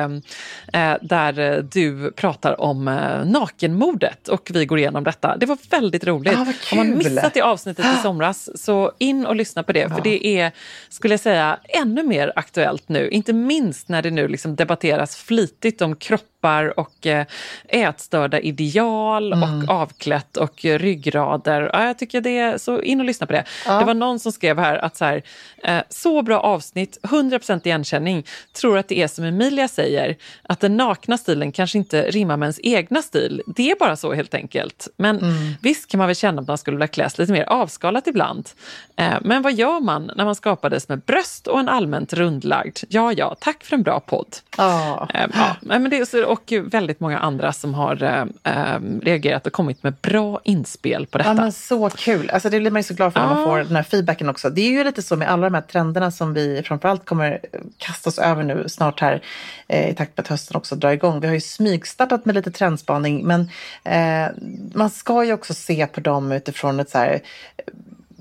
eh, 0.73 0.95
där 1.01 1.39
eh, 1.39 1.57
du 1.57 2.13
pratar 2.13 2.61
om 2.61 2.89
eh, 2.89 3.25
nakenmodet 3.25 4.29
och 4.29 4.51
vi 4.55 4.67
går 4.67 4.79
igenom 4.79 5.05
detta. 5.05 5.37
Det 5.37 5.47
var 5.47 5.59
väldigt 5.71 6.05
roligt. 6.05 6.35
Ah, 6.39 6.47
Har 6.71 6.77
man 6.77 6.99
missat 6.99 7.35
det 7.35 7.41
avsnittet 7.41 7.85
i 7.85 8.03
somras 8.03 8.63
så 8.63 8.93
in 8.99 9.27
och 9.27 9.37
lyssna 9.37 9.63
på 9.63 9.73
det. 9.73 9.89
För 9.89 10.01
det 10.03 10.27
är, 10.27 10.53
skulle 10.89 11.13
jag 11.13 11.21
säga, 11.21 11.59
ännu 11.69 12.03
mer 12.03 12.33
aktuellt 12.37 12.89
nu. 12.89 13.09
Inte 13.09 13.33
minst 13.33 13.89
när 13.89 14.03
det 14.03 14.11
nu 14.11 14.29
liksom 14.29 14.57
debatteras 14.57 15.17
flitigt 15.17 15.83
om 15.83 15.97
kropp 15.97 16.38
kroppar 16.41 16.79
och 16.81 17.07
eh, 17.07 17.27
ätstörda 17.69 18.41
ideal 18.41 19.33
Mm. 19.33 19.43
och 19.63 19.71
avklätt 19.75 20.37
och 20.37 20.65
eh, 20.65 20.79
ryggrader. 20.79 21.71
Ja, 21.73 21.87
jag 21.87 21.99
tycker 21.99 22.21
det 22.21 22.39
är 22.39 22.59
så 22.59 22.83
in 22.83 23.01
och 23.01 23.07
lyssna 23.07 23.27
på 23.27 23.33
det. 23.33 23.45
Ja. 23.67 23.79
Det 23.79 23.85
var 23.85 23.95
någon 23.95 24.19
som 24.21 24.33
skrev 24.33 24.59
här 24.59 24.77
att 24.85 24.97
så, 24.97 25.05
här, 25.05 25.23
eh, 25.65 25.79
så 25.89 26.23
bra 26.23 26.41
avsnitt, 26.41 26.99
100% 27.03 27.67
igenkänning. 27.67 28.27
Tror 28.53 28.79
att 28.79 28.89
det 28.89 28.99
är 29.03 29.09
som 29.09 29.25
Emilia 29.25 29.69
säger, 29.69 30.17
att 30.43 30.61
den 30.61 30.77
nakna 30.77 31.19
stilen 31.19 31.53
kanske 31.53 31.79
inte 31.79 32.03
rimmar 32.11 32.37
med 32.37 32.47
ens 32.47 32.61
egna 32.63 33.03
stil. 33.03 33.43
Det 33.47 33.71
är 33.71 33.77
bara 33.79 33.97
så 33.97 34.13
helt 34.15 34.35
enkelt. 34.35 34.89
Men 34.97 35.19
Mm. 35.19 35.55
visst 35.63 35.91
kan 35.91 35.99
man 35.99 36.07
väl 36.07 36.17
känna 36.17 36.43
att 36.43 36.49
man 36.49 36.59
skulle 36.59 36.77
vilja 36.77 36.87
klä 36.89 37.11
sig 37.11 37.23
lite 37.23 37.33
mer 37.33 37.45
avskalat 37.49 38.07
ibland. 38.07 38.49
Men 39.21 39.43
vad 39.43 39.53
gör 39.55 39.81
man 39.81 40.11
när 40.17 40.25
man 40.25 40.35
skapades 40.35 40.89
med 40.89 41.01
bröst 41.01 41.47
och 41.47 41.61
en 41.61 41.69
allmänt 41.69 42.13
rundlagd? 42.13 42.79
Ja, 42.89 43.13
ja, 43.13 43.37
tack 43.41 43.65
för 43.65 43.77
en 43.77 43.83
bra 43.83 44.01
podd. 44.01 44.37
Ja. 44.57 45.09
Ja, 45.15 45.57
men 45.61 45.91
det 45.91 45.97
är 45.99 46.05
så, 46.05 46.25
och 46.29 46.53
väldigt 46.65 47.01
många 47.01 47.19
andra 47.19 47.53
som 47.53 47.75
har 47.75 48.03
eh, 48.03 48.21
eh, 48.45 48.81
reagerat 49.03 49.47
och 49.47 49.53
kommit 49.53 49.83
med 49.83 49.95
bra 49.95 50.41
inspel 50.45 51.07
på 51.07 51.19
detta. 51.19 51.31
Ja, 51.31 51.35
men 51.35 51.53
så 51.53 51.91
kul. 51.91 52.31
Alltså, 52.31 52.51
det 52.51 52.61
blir 52.61 52.71
man 52.71 52.79
ju 52.81 52.85
så 52.85 52.95
glad 52.95 53.13
för 53.13 53.21
när 53.21 53.27
man 53.29 53.39
Ja. 53.39 53.45
får 53.45 53.59
den 53.59 53.77
här 53.77 53.83
feedbacken 53.83 54.29
också. 54.29 54.51
Det 54.51 54.61
är 54.61 54.71
ju 54.71 54.85
lite 54.85 55.03
så 55.03 55.17
med 55.17 55.31
alla 55.31 55.47
de 55.47 55.55
här 55.55 55.63
trenderna 55.63 56.11
som 56.11 56.35
vi 56.35 56.63
framförallt 56.65 57.05
kommer 57.05 57.41
kasta 57.79 58.11
oss 58.11 58.19
över 58.19 58.43
nu 58.43 58.65
snart 58.69 59.01
här 59.01 59.23
eh, 59.69 59.91
i 59.91 59.95
takt 59.95 60.17
med 60.17 60.23
att 60.25 60.29
hösten 60.29 60.57
också 60.57 60.77
drar 60.77 60.91
igång. 60.91 61.21
Vi 61.21 61.27
har 61.27 61.35
ju 61.35 61.41
smygstartat 61.41 62.25
med 62.25 62.35
lite 62.35 62.51
trendspaning 62.51 63.27
men 63.27 63.41
eh, 63.85 64.31
man 64.75 64.91
ska 64.91 65.25
ju 65.25 65.33
också 65.33 65.55
se 65.55 65.87
på 65.87 66.01
dem 66.01 66.33
utifrån 66.33 66.81
ett 66.81 66.91
så 66.91 66.99
här 66.99 67.21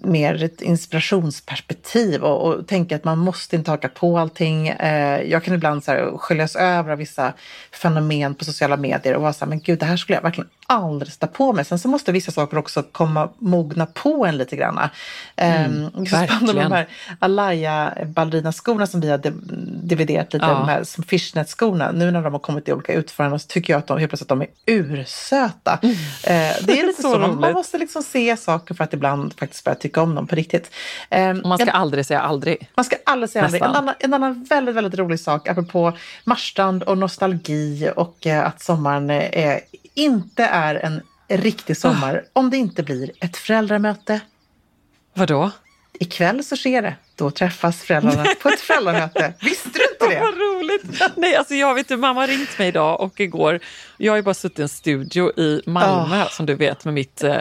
mer 0.01 0.43
ett 0.43 0.61
inspirationsperspektiv 0.61 2.23
och, 2.23 2.47
och 2.53 2.67
tänka 2.67 2.95
att 2.95 3.03
man 3.03 3.17
måste 3.17 3.55
inte 3.55 3.71
haka 3.71 3.89
på 3.89 4.19
allting. 4.19 4.67
Eh, 4.67 5.21
jag 5.21 5.43
kan 5.43 5.53
ibland 5.53 5.83
så 5.83 5.91
här 5.91 6.17
sköljas 6.17 6.55
över 6.55 6.91
av 6.91 6.97
vissa 6.97 7.33
fenomen 7.71 8.35
på 8.35 8.45
sociala 8.45 8.77
medier 8.77 9.15
och 9.15 9.21
vara 9.21 9.33
så 9.33 9.45
här, 9.45 9.49
men 9.49 9.59
gud, 9.59 9.79
det 9.79 9.85
här 9.85 9.97
skulle 9.97 10.15
jag 10.17 10.23
verkligen 10.23 10.49
aldrig 10.69 11.13
sätta 11.13 11.27
på 11.27 11.53
mig. 11.53 11.65
Sen 11.65 11.79
så 11.79 11.87
måste 11.87 12.11
vissa 12.11 12.31
saker 12.31 12.57
också 12.57 12.83
komma 12.83 13.29
mogna 13.39 13.85
på 13.85 14.25
en 14.25 14.37
lite 14.37 14.55
grann. 14.55 14.77
Eh, 15.35 15.61
är 15.61 15.89
så 15.99 16.05
spännande 16.05 16.53
med 16.53 16.65
de 16.65 16.71
här 16.71 16.87
Alaya 17.19 17.93
ballerina-skorna 18.05 18.87
som 18.87 19.01
vi 19.01 19.09
har 19.09 19.17
div- 19.17 19.41
dividerat 19.83 20.33
lite, 20.33 20.45
Ja. 20.45 20.63
här 20.63 20.83
som 20.83 21.03
fishnet-skorna. 21.03 21.91
Nu 21.91 22.11
när 22.11 22.21
de 22.21 22.33
har 22.33 22.39
kommit 22.39 22.67
i 22.67 22.73
olika 22.73 22.93
utföranden 22.93 23.39
så 23.39 23.47
tycker 23.47 23.73
jag 23.73 23.79
att 23.79 23.87
de 23.87 23.97
helt 23.97 24.09
plötsligt 24.11 24.31
att 24.31 24.39
de 24.39 24.41
är 24.41 24.47
ursöta. 24.65 25.79
Eh, 25.83 25.89
det 26.23 26.79
är 26.79 26.87
lite 26.87 27.01
Så 27.01 27.11
så, 27.13 27.19
man, 27.19 27.39
man 27.39 27.53
måste 27.53 27.77
liksom 27.77 28.03
se 28.03 28.37
saker 28.37 28.73
för 28.75 28.83
att 28.83 28.93
ibland 28.93 29.33
faktiskt 29.39 29.63
börja 29.63 29.75
tycka 29.87 30.01
om 30.01 30.15
dem 30.15 30.27
på 30.27 30.35
riktigt. 30.35 30.71
Eh, 31.09 31.33
Man 31.33 31.57
ska 31.57 31.67
en- 31.69 31.75
aldrig 31.75 32.05
säga 32.05 32.21
aldrig. 32.21 32.69
man 32.75 32.85
ska 32.85 32.95
aldrig 33.05 33.29
säga 33.29 33.45
aldrig. 33.45 33.61
En 33.61 33.69
annan, 33.75 33.93
en 33.99 34.13
annan 34.13 34.43
väldigt, 34.49 34.75
väldigt 34.75 34.99
rolig 34.99 35.19
sak 35.19 35.47
apropå 35.47 35.93
Marstrand 36.23 36.83
och 36.83 36.97
nostalgi 36.97 37.89
och 37.95 38.27
eh, 38.27 38.45
att 38.47 38.61
sommaren 38.61 39.09
eh, 39.09 39.57
inte 39.93 40.43
är 40.45 40.75
en 40.75 41.01
riktig 41.29 41.77
sommar 41.77 42.23
om 42.33 42.49
det 42.49 42.57
inte 42.57 42.83
blir 42.83 43.11
ett 43.19 43.37
föräldramöte. 43.37 44.19
Vadå? 45.13 45.51
Ikväll 45.99 46.43
så 46.43 46.55
sker 46.55 46.81
det. 46.81 46.95
Då 47.15 47.31
träffas 47.31 47.81
föräldrarna 47.81 48.25
på 48.41 48.49
ett 48.49 48.59
föräldramöte. 48.59 49.33
Visste 49.41 49.69
du 49.73 49.85
inte 49.93 50.15
det? 50.19 50.19
Roligt! 50.67 51.01
Nej, 51.15 51.35
alltså 51.35 51.53
jag 51.55 51.73
vet 51.75 51.79
inte, 51.91 51.97
mamma 51.97 52.19
har 52.21 52.27
ringt 52.27 52.59
mig 52.59 52.67
idag 52.67 53.01
och 53.01 53.19
igår. 53.19 53.59
Jag 53.97 54.11
har 54.11 54.17
ju 54.17 54.21
bara 54.21 54.33
suttit 54.33 54.59
i 54.59 54.61
en 54.61 54.69
studio 54.69 55.39
i 55.39 55.61
Malmö 55.65 56.23
Ah. 56.23 56.29
som 56.29 56.45
du 56.45 56.53
vet 56.55 56.85
med 56.85 56.93
mitt 56.93 57.23
eh, 57.23 57.35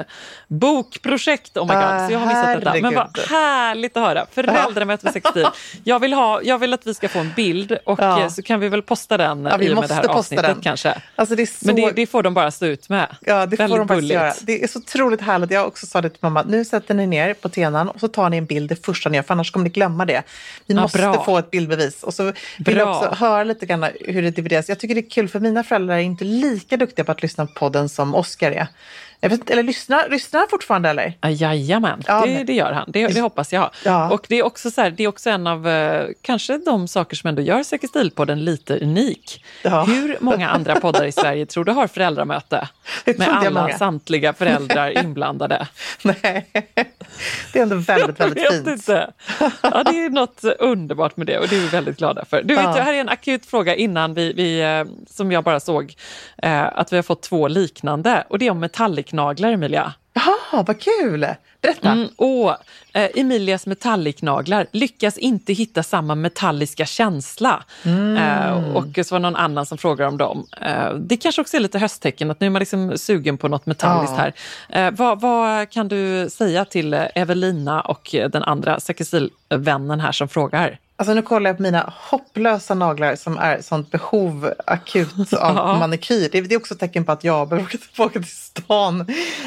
bokprojekt. 0.49 1.57
Oh 1.57 1.67
my 1.67 1.75
god, 1.75 1.83
Ah, 1.85 2.07
så 2.07 2.13
jag 2.13 2.19
har 2.19 2.27
missat 2.27 2.61
detta. 2.65 2.73
Men 2.73 2.95
vad 2.95 2.95
herregud. 2.95 3.31
härligt 3.31 3.97
att 3.97 4.03
höra. 4.03 4.27
Föräldramöte 4.33 5.05
med 5.05 5.13
sextil. 5.13 5.47
Jag 5.85 5.99
vill, 5.99 6.13
ha, 6.13 6.43
jag 6.43 6.59
vill 6.59 6.73
att 6.75 6.87
vi 6.87 6.95
ska 6.95 7.09
få 7.09 7.19
en 7.19 7.33
bild 7.37 7.79
och 7.85 7.99
Ja. 8.01 8.21
eh, 8.23 8.29
så 8.29 8.43
kan 8.43 8.61
vi 8.61 8.69
väl 8.69 8.83
posta 8.83 9.17
den 9.17 9.45
Ja, 9.51 9.57
vi 9.57 9.65
i 9.65 9.69
och 9.69 9.71
med 9.71 9.77
måste 9.77 9.89
det 9.89 9.95
här 9.95 10.03
posta 10.03 10.19
avsnittet 10.19 10.47
den. 10.47 10.61
kanske. 10.61 11.03
Alltså 11.17 11.35
det 11.37 11.47
så... 11.47 11.67
Men 11.67 11.77
det, 11.77 11.91
det 11.91 12.07
får 12.07 12.23
de 12.23 12.35
bara 12.35 12.51
stå 12.51 12.67
ut 12.67 12.89
med. 12.89 13.17
Ja, 13.21 13.47
det 13.47 13.57
får 13.57 13.63
Väldigt 13.65 13.79
de 13.79 13.89
faktiskt 13.89 14.13
göra. 14.13 14.33
Det 14.41 14.63
är 14.65 14.69
så 14.69 14.79
otroligt 14.79 15.21
härligt. 15.21 15.51
Jag 15.51 15.67
också 15.67 15.87
sa 15.87 16.01
det 16.01 16.09
till 16.11 16.19
mamma. 16.23 16.43
Nu 16.49 16.65
sätter 16.65 16.95
ni 16.95 17.07
ner 17.07 17.35
på 17.35 17.49
tenan 17.49 17.89
och 17.89 18.01
så 18.01 18.09
tar 18.09 18.29
ni 18.31 18.37
en 18.37 18.47
bild 18.47 18.69
det 18.69 18.85
första 18.87 19.09
ni 19.09 19.17
gör, 19.17 19.23
för 19.23 19.35
annars 19.35 19.51
kommer 19.51 19.65
ni 19.65 19.71
glömma 19.71 20.05
det. 20.05 20.23
Vi 20.67 20.75
Ja, 20.75 20.81
måste 20.81 20.99
bra. 20.99 21.25
få 21.25 21.39
ett 21.39 21.51
bildbevis. 21.51 22.03
Och 22.03 22.15
så 22.15 22.23
vill 22.59 22.77
jag 22.77 22.87
Bra. 22.89 22.97
också 22.99 23.16
höra 23.17 23.45
lite 23.45 23.67
grann 23.67 23.87
hur 24.01 24.23
det 24.23 24.31
divideras. 24.31 24.69
Jag 24.69 24.79
tycker 24.79 24.95
det 24.95 25.01
är 25.01 25.11
kul, 25.11 25.29
för 25.29 25.41
mina 25.41 25.63
föräldrar 25.65 25.95
är 25.97 26.01
inte 26.01 26.25
lika 26.25 26.77
duktiga 26.77 27.05
på 27.05 27.13
att 27.13 27.23
lyssna 27.23 27.47
på 27.47 27.53
podden 27.55 27.89
som 27.89 28.15
Oscar 28.15 28.51
är. 28.51 28.67
Vet, 29.21 29.51
eller 29.51 29.63
lyssnar, 29.63 30.09
lyssnar 30.09 30.41
han 30.41 30.49
fortfarande 30.51 30.89
eller? 30.89 31.15
Ja, 31.21 31.31
Jajamän, 31.31 32.03
Ja, 32.07 32.21
det, 32.27 32.33
men- 32.35 32.47
det 32.47 32.53
gör 32.53 32.73
han. 32.73 32.85
Det, 32.93 33.07
det 33.07 33.21
hoppas 33.21 33.53
jag. 33.53 33.71
Ja. 33.85 34.11
Och 34.11 34.27
det 34.29 34.39
är 34.39 34.43
också, 34.47 34.71
så 34.71 34.81
här, 34.81 34.91
det 34.91 35.05
är 35.05 35.09
också 35.09 35.31
en 35.31 35.47
av 35.47 35.69
eh, 35.69 36.07
kanske 36.23 36.59
de 36.59 36.89
saker 36.89 37.17
som 37.17 37.29
ändå 37.29 37.43
gör 37.43 37.63
Säker 37.63 37.89
stil-podden 37.89 38.35
lite 38.45 38.79
unik. 38.79 39.45
Ja. 39.63 39.85
Hur 39.85 40.17
många 40.21 40.49
andra 40.49 40.81
poddar 40.81 41.05
i 41.05 41.13
Sverige 41.13 41.47
tror 41.47 41.65
du 41.65 41.73
har 41.73 41.87
föräldramöte? 41.87 42.69
Med 43.05 43.29
alla 43.29 43.63
många. 43.63 43.79
samtliga 43.79 44.33
föräldrar 44.33 44.99
inblandade. 45.05 45.69
Nej, 46.03 46.47
det 47.53 47.59
är 47.59 47.63
ändå 47.63 47.77
väldigt, 47.77 48.21
väldigt 48.21 48.45
jag 48.45 48.53
vet 48.53 48.65
fint. 48.65 48.69
inte. 48.69 49.13
Ja, 49.63 49.83
det 49.85 50.05
är 50.05 50.11
något 50.11 50.45
underbart 50.59 51.17
med 51.17 51.27
det 51.27 51.39
och 51.39 51.49
det 51.49 51.57
är 51.57 51.61
vi 51.61 51.67
väldigt 51.69 51.97
glada 51.99 52.25
för. 52.25 52.43
Du, 52.43 52.55
vet, 52.55 52.65
Ja. 52.65 52.75
du, 52.75 52.81
här 52.81 52.95
är 52.95 53.01
en 53.01 53.09
akut 53.09 53.47
fråga 53.47 53.75
innan 53.75 54.15
vi, 54.15 54.33
vi 54.33 54.61
eh, 54.63 54.85
som 55.11 55.33
jag 55.33 55.45
bara 55.45 55.61
såg, 55.61 55.95
eh, 56.43 56.63
att 56.79 56.93
vi 56.93 56.97
har 56.97 57.03
fått 57.03 57.23
två 57.23 57.49
liknande. 57.49 58.25
Och 58.29 58.39
det 58.39 58.47
är 58.47 58.51
om 58.51 58.61
metallicnaglar, 58.61 59.53
Emilia. 59.53 59.93
Jaha, 60.17 60.63
vad 60.67 60.81
kul! 60.81 61.27
Berätta. 61.61 61.91
Mm, 61.93 62.09
och 62.17 62.51
eh, 62.93 63.11
Emilias 63.15 63.67
metallicnaglar 63.67 64.67
lyckas 64.73 65.19
inte 65.19 65.53
hitta 65.53 65.83
samma 65.83 66.15
metalliska 66.15 66.87
känsla. 66.87 67.65
Eh, 68.19 68.77
och 68.77 68.87
så 69.07 69.15
var 69.15 69.19
det 69.19 69.23
någon 69.23 69.37
annan 69.37 69.67
som 69.67 69.79
frågar 69.79 70.07
om 70.07 70.17
dem. 70.19 70.47
Eh, 70.61 70.95
det 70.95 71.17
kanske 71.17 71.41
också 71.41 71.57
är 71.57 71.61
lite 71.61 71.79
hösttecken, 71.79 72.31
att 72.31 72.41
nu 72.41 72.47
är 72.47 72.51
man 72.51 72.61
liksom 72.61 72.99
sugen 72.99 73.39
på 73.39 73.49
något 73.49 73.67
metalliskt 73.67 74.15
Ja. 74.17 74.23
här. 74.23 74.87
Eh, 74.87 74.95
vad, 74.97 75.21
vad 75.21 75.71
kan 75.71 75.89
du 75.89 76.31
säga 76.31 76.65
till 76.65 76.95
Evelina 76.95 77.81
och 77.81 78.09
den 78.13 78.43
andra 78.43 78.81
säkerstilvännen 78.81 80.01
här 80.01 80.13
som 80.13 80.29
frågar? 80.29 80.79
Alltså 80.99 81.15
nu 81.15 81.23
kollar 81.23 81.51
jag 81.51 81.57
på 81.57 81.63
mina 81.63 81.93
hopplösa 81.97 82.75
naglar 82.75 83.17
som 83.17 83.39
är 83.39 83.61
sånt 83.61 83.91
behov 83.91 84.53
akut 84.67 85.33
av 85.33 85.57
Ja. 85.57 85.79
manikyr. 85.79 86.29
Det, 86.33 86.39
är 86.39 86.57
också 86.57 86.75
ett 86.75 86.81
tecken 86.81 87.05
på 87.05 87.13
att 87.13 87.25
jag 87.25 87.49
behöver 87.49 87.69
åka 87.69 87.79
tillbaka 87.79 88.13
till 88.21 88.29
stan. 88.31 89.07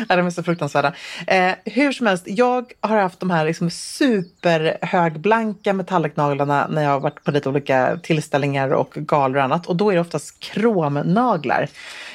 Ja, 0.10 0.16
de 0.16 0.26
är 0.26 0.30
så 0.30 0.44
fruktansvärda. 0.44 0.94
Eh, 1.28 1.52
hur 1.66 1.92
som 1.92 2.08
helst, 2.08 2.24
jag 2.28 2.72
har 2.82 2.98
haft 2.98 3.20
de 3.20 3.30
här 3.30 3.46
liksom 3.46 3.70
superhögblanka 3.70 5.74
metallicnaglarna 5.74 6.68
när 6.70 6.84
jag 6.84 6.92
har 6.92 7.00
varit 7.00 7.24
på 7.24 7.32
lite 7.32 7.50
olika 7.50 8.00
tillställningar 8.04 8.70
och 8.70 8.92
galor 8.94 9.38
och 9.38 9.44
annat. 9.44 9.66
Och 9.68 9.76
då 9.76 9.90
är 9.90 9.96
det 9.96 10.02
oftast 10.02 10.40
kromnaglar. 10.40 11.68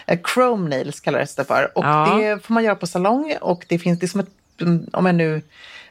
Eh, 0.07 0.18
chrome 0.35 0.68
nails 0.77 1.01
kallas 1.01 1.35
det 1.35 1.44
för. 1.44 1.79
Och 1.79 1.85
Ja. 1.85 2.18
det 2.20 2.44
får 2.47 2.55
man 2.55 2.64
göra 2.64 2.75
på 2.77 2.87
salong 2.87 3.37
och 3.40 3.64
det 3.68 3.79
finns, 3.79 3.99
det 4.01 4.07
är 4.07 4.09
som 4.09 4.20
ett, 4.20 4.29
om 4.92 5.07
jag 5.07 5.14
nu 5.14 5.42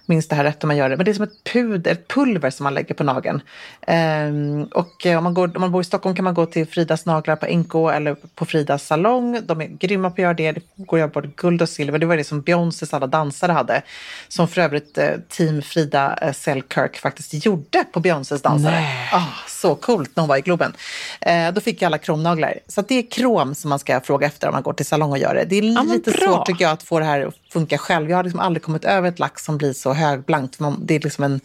minns 0.05 0.27
det 0.27 0.35
här 0.35 0.43
rätt 0.43 0.63
om 0.63 0.67
man 0.67 0.77
gör 0.77 0.89
det. 0.89 0.97
Men 0.97 1.05
det 1.05 1.11
är 1.11 1.13
som 1.13 1.23
ett 1.23 1.43
puder, 1.53 1.91
ett 1.91 2.07
pulver 2.07 2.49
som 2.49 2.63
man 2.63 2.73
lägger 2.73 2.95
på 2.95 3.03
nageln. 3.03 3.41
Ehm, 3.87 4.63
och 4.63 5.05
eh, 5.05 5.17
om 5.17 5.23
man, 5.23 5.33
går, 5.33 5.51
om 5.55 5.61
man 5.61 5.71
bor 5.71 5.81
i 5.81 5.85
Stockholm 5.85 6.15
kan 6.15 6.25
man 6.25 6.33
gå 6.33 6.45
till 6.45 6.67
Fridas 6.67 7.05
naglar 7.05 7.35
på 7.35 7.45
NK 7.45 7.75
eller 7.75 8.15
på 8.35 8.45
Fridas 8.45 8.87
salong. 8.87 9.39
De 9.45 9.61
är 9.61 9.65
grymma 9.65 10.09
på 10.09 10.13
att 10.13 10.19
göra 10.19 10.33
det. 10.33 10.51
Det 10.51 10.61
går 10.75 10.97
att 10.97 10.99
göra 10.99 11.11
både 11.11 11.29
guld 11.35 11.61
och 11.61 11.69
silver. 11.69 11.99
Det 11.99 12.05
var 12.05 12.17
det 12.17 12.23
som 12.23 12.41
Beyoncés 12.41 12.93
alla 12.93 13.07
dansare 13.07 13.51
hade. 13.51 13.81
Som 14.27 14.47
för 14.47 14.61
övrigt 14.61 14.97
eh, 14.97 15.09
Team 15.29 15.61
Frida 15.61 16.17
eh, 16.21 16.33
Selkirk 16.33 16.97
faktiskt 16.97 17.45
gjorde 17.45 17.83
på 17.93 17.99
Beyoncés 17.99 18.41
dansare. 18.41 18.85
Ah, 19.11 19.27
så 19.47 19.75
coolt 19.75 20.15
när 20.15 20.21
hon 20.21 20.29
var 20.29 20.37
i 20.37 20.41
Globen. 20.41 20.73
Eh, 21.21 21.51
då 21.53 21.61
fick 21.61 21.81
jag 21.81 21.87
alla 21.87 21.97
kromnaglar. 21.97 22.59
Så 22.67 22.81
det 22.81 22.95
är 22.95 23.11
krom 23.11 23.55
som 23.55 23.69
man 23.69 23.79
ska 23.79 24.01
fråga 24.01 24.27
efter 24.27 24.47
om 24.47 24.53
man 24.53 24.63
går 24.63 24.73
till 24.73 24.85
salong 24.85 25.11
och 25.11 25.17
gör 25.17 25.35
det. 25.35 25.45
Det 25.45 25.57
är 25.57 25.61
lite 25.61 26.11
bra. 26.11 26.27
svårt 26.27 26.45
tycker 26.45 26.65
jag 26.65 26.71
att 26.71 26.83
få 26.83 26.99
det 26.99 27.05
här 27.05 27.27
att 27.27 27.35
funka 27.53 27.77
själv. 27.77 28.09
Jag 28.09 28.17
har 28.17 28.23
liksom 28.23 28.39
aldrig 28.39 28.63
kommit 28.63 28.85
över 28.85 29.09
ett 29.09 29.19
lack 29.19 29.39
som 29.39 29.57
blir 29.57 29.73
så 29.73 29.92
högblankt. 29.93 30.59
Man- 30.59 30.85
Det 30.85 30.95
är 30.95 30.99
liksom 30.99 31.23
en, 31.23 31.39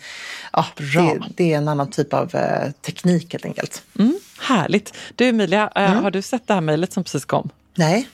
ja, 0.53 0.67
det, 0.77 1.21
det 1.37 1.53
är 1.53 1.59
en 1.59 1.69
annan 1.69 1.91
typ 1.91 2.13
av 2.15 2.35
eh, 2.35 2.71
teknik 2.71 3.33
helt 3.33 3.45
enkelt. 3.45 3.83
Mm, 3.99 4.19
härligt. 4.41 4.95
Du 5.15 5.25
Emilia, 5.29 5.71
eh, 5.75 5.91
Mm. 5.91 6.03
har 6.05 6.11
du 6.11 6.23
sett 6.23 6.47
det 6.47 6.55
här 6.55 6.61
mejlet 6.61 6.93
som 6.93 7.05
precis 7.05 7.25
kom? 7.25 7.51
Nej, 7.75 8.09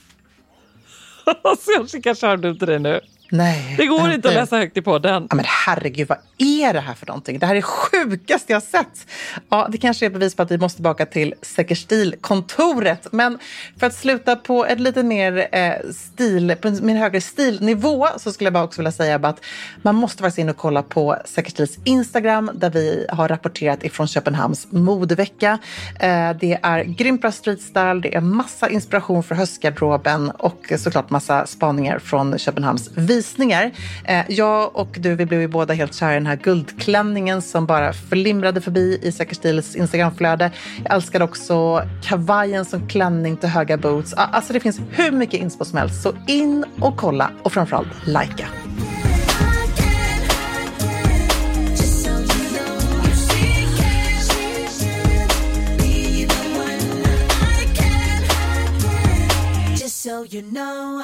så 1.43 1.71
jag 1.77 1.89
skickar 1.89 2.15
skärmen 2.15 2.57
till 2.59 2.67
dig 2.67 2.79
nu. 2.79 2.99
Nej. 3.29 3.75
Det 3.77 3.85
går 3.85 4.11
inte 4.11 4.27
att 4.27 4.33
läsa 4.33 4.57
högt 4.57 4.77
i 4.77 4.81
podden. 4.81 5.27
Ja, 5.29 5.35
men 5.35 5.45
herregud, 5.47 6.07
vad 6.07 6.17
är 6.37 6.73
det 6.73 6.79
här 6.79 6.93
för 6.93 7.07
någonting? 7.07 7.39
Det 7.39 7.45
här 7.45 7.53
är 7.53 7.55
det 7.55 7.61
sjukaste 7.61 8.53
jag 8.53 8.55
har 8.55 8.61
sett. 8.61 9.07
Ja, 9.49 9.67
det 9.71 9.77
kanske 9.77 10.05
är 10.05 10.09
bevis 10.09 10.35
på 10.35 10.41
att 10.41 10.51
vi 10.51 10.57
måste 10.57 10.77
tillbaka 10.77 11.05
till 11.05 11.33
Säkerstil-kontoret. 11.41 13.07
Men 13.11 13.39
för 13.79 13.87
att 13.87 13.95
sluta 13.95 14.35
på 14.35 14.65
ett 14.65 14.79
lite 14.79 15.03
mer 15.03 15.47
eh, 15.51 15.73
stil, 15.91 16.55
på 16.61 16.69
mer 16.69 16.95
högre 16.95 17.21
stilnivå 17.21 18.07
så 18.17 18.31
skulle 18.31 18.45
jag 18.45 18.53
bara 18.53 18.63
också 18.63 18.81
vilja 18.81 18.91
säga 18.91 19.15
att 19.15 19.45
man 19.81 19.95
måste 19.95 20.23
faktiskt 20.23 20.37
in 20.37 20.49
och 20.49 20.57
kolla 20.57 20.83
på 20.83 21.17
Säkerstils 21.25 21.77
Instagram 21.83 22.51
där 22.53 22.69
vi 22.69 23.05
har 23.09 23.27
rapporterat 23.27 23.83
ifrån 23.83 24.07
Köpenhamns 24.07 24.67
modevecka. 24.71 25.59
Eh, 25.99 26.31
det 26.39 26.59
är 26.63 26.83
grymt 26.83 27.21
bra 27.21 27.31
streetstyle, 27.31 28.01
det 28.01 28.15
är 28.15 28.21
massa 28.21 28.69
inspiration 28.69 29.23
för 29.23 29.35
höstgarderoben 29.35 30.31
och 30.31 30.73
såklart 30.77 31.09
massa 31.09 31.45
spaningar 31.47 31.99
från 31.99 32.37
Köpenhamns 32.37 32.89
visningar. 33.15 33.71
Eh, 34.05 34.25
jag 34.29 34.75
och 34.75 34.97
du, 34.99 35.15
vi 35.15 35.25
blev 35.25 35.41
ju 35.41 35.47
båda 35.47 35.73
helt 35.73 35.95
kära 35.95 36.11
i 36.11 36.13
den 36.13 36.25
här 36.25 36.35
guldklänningen 36.35 37.41
som 37.41 37.65
bara 37.65 37.93
flimrade 37.93 38.61
förbi 38.61 38.99
i 39.01 39.11
Säker 39.11 39.35
Stils 39.35 39.75
Instagramflöde. 39.75 40.51
Jag 40.83 40.93
älskade 40.93 41.25
också 41.25 41.81
kavajen 42.03 42.65
som 42.65 42.87
klänning 42.87 43.37
till 43.37 43.49
höga 43.49 43.77
boots. 43.77 44.13
Alltså 44.13 44.53
det 44.53 44.59
finns 44.59 44.79
hur 44.91 45.11
mycket 45.11 45.39
inspo 45.39 45.65
som 45.65 45.77
helst. 45.77 46.01
Så 46.01 46.13
in 46.27 46.65
och 46.81 46.97
kolla 46.97 47.31
och 47.43 47.53
framförallt 47.53 48.07
likea. 48.07 48.47
So 60.05 60.25
you 60.29 60.43
know, 60.43 61.03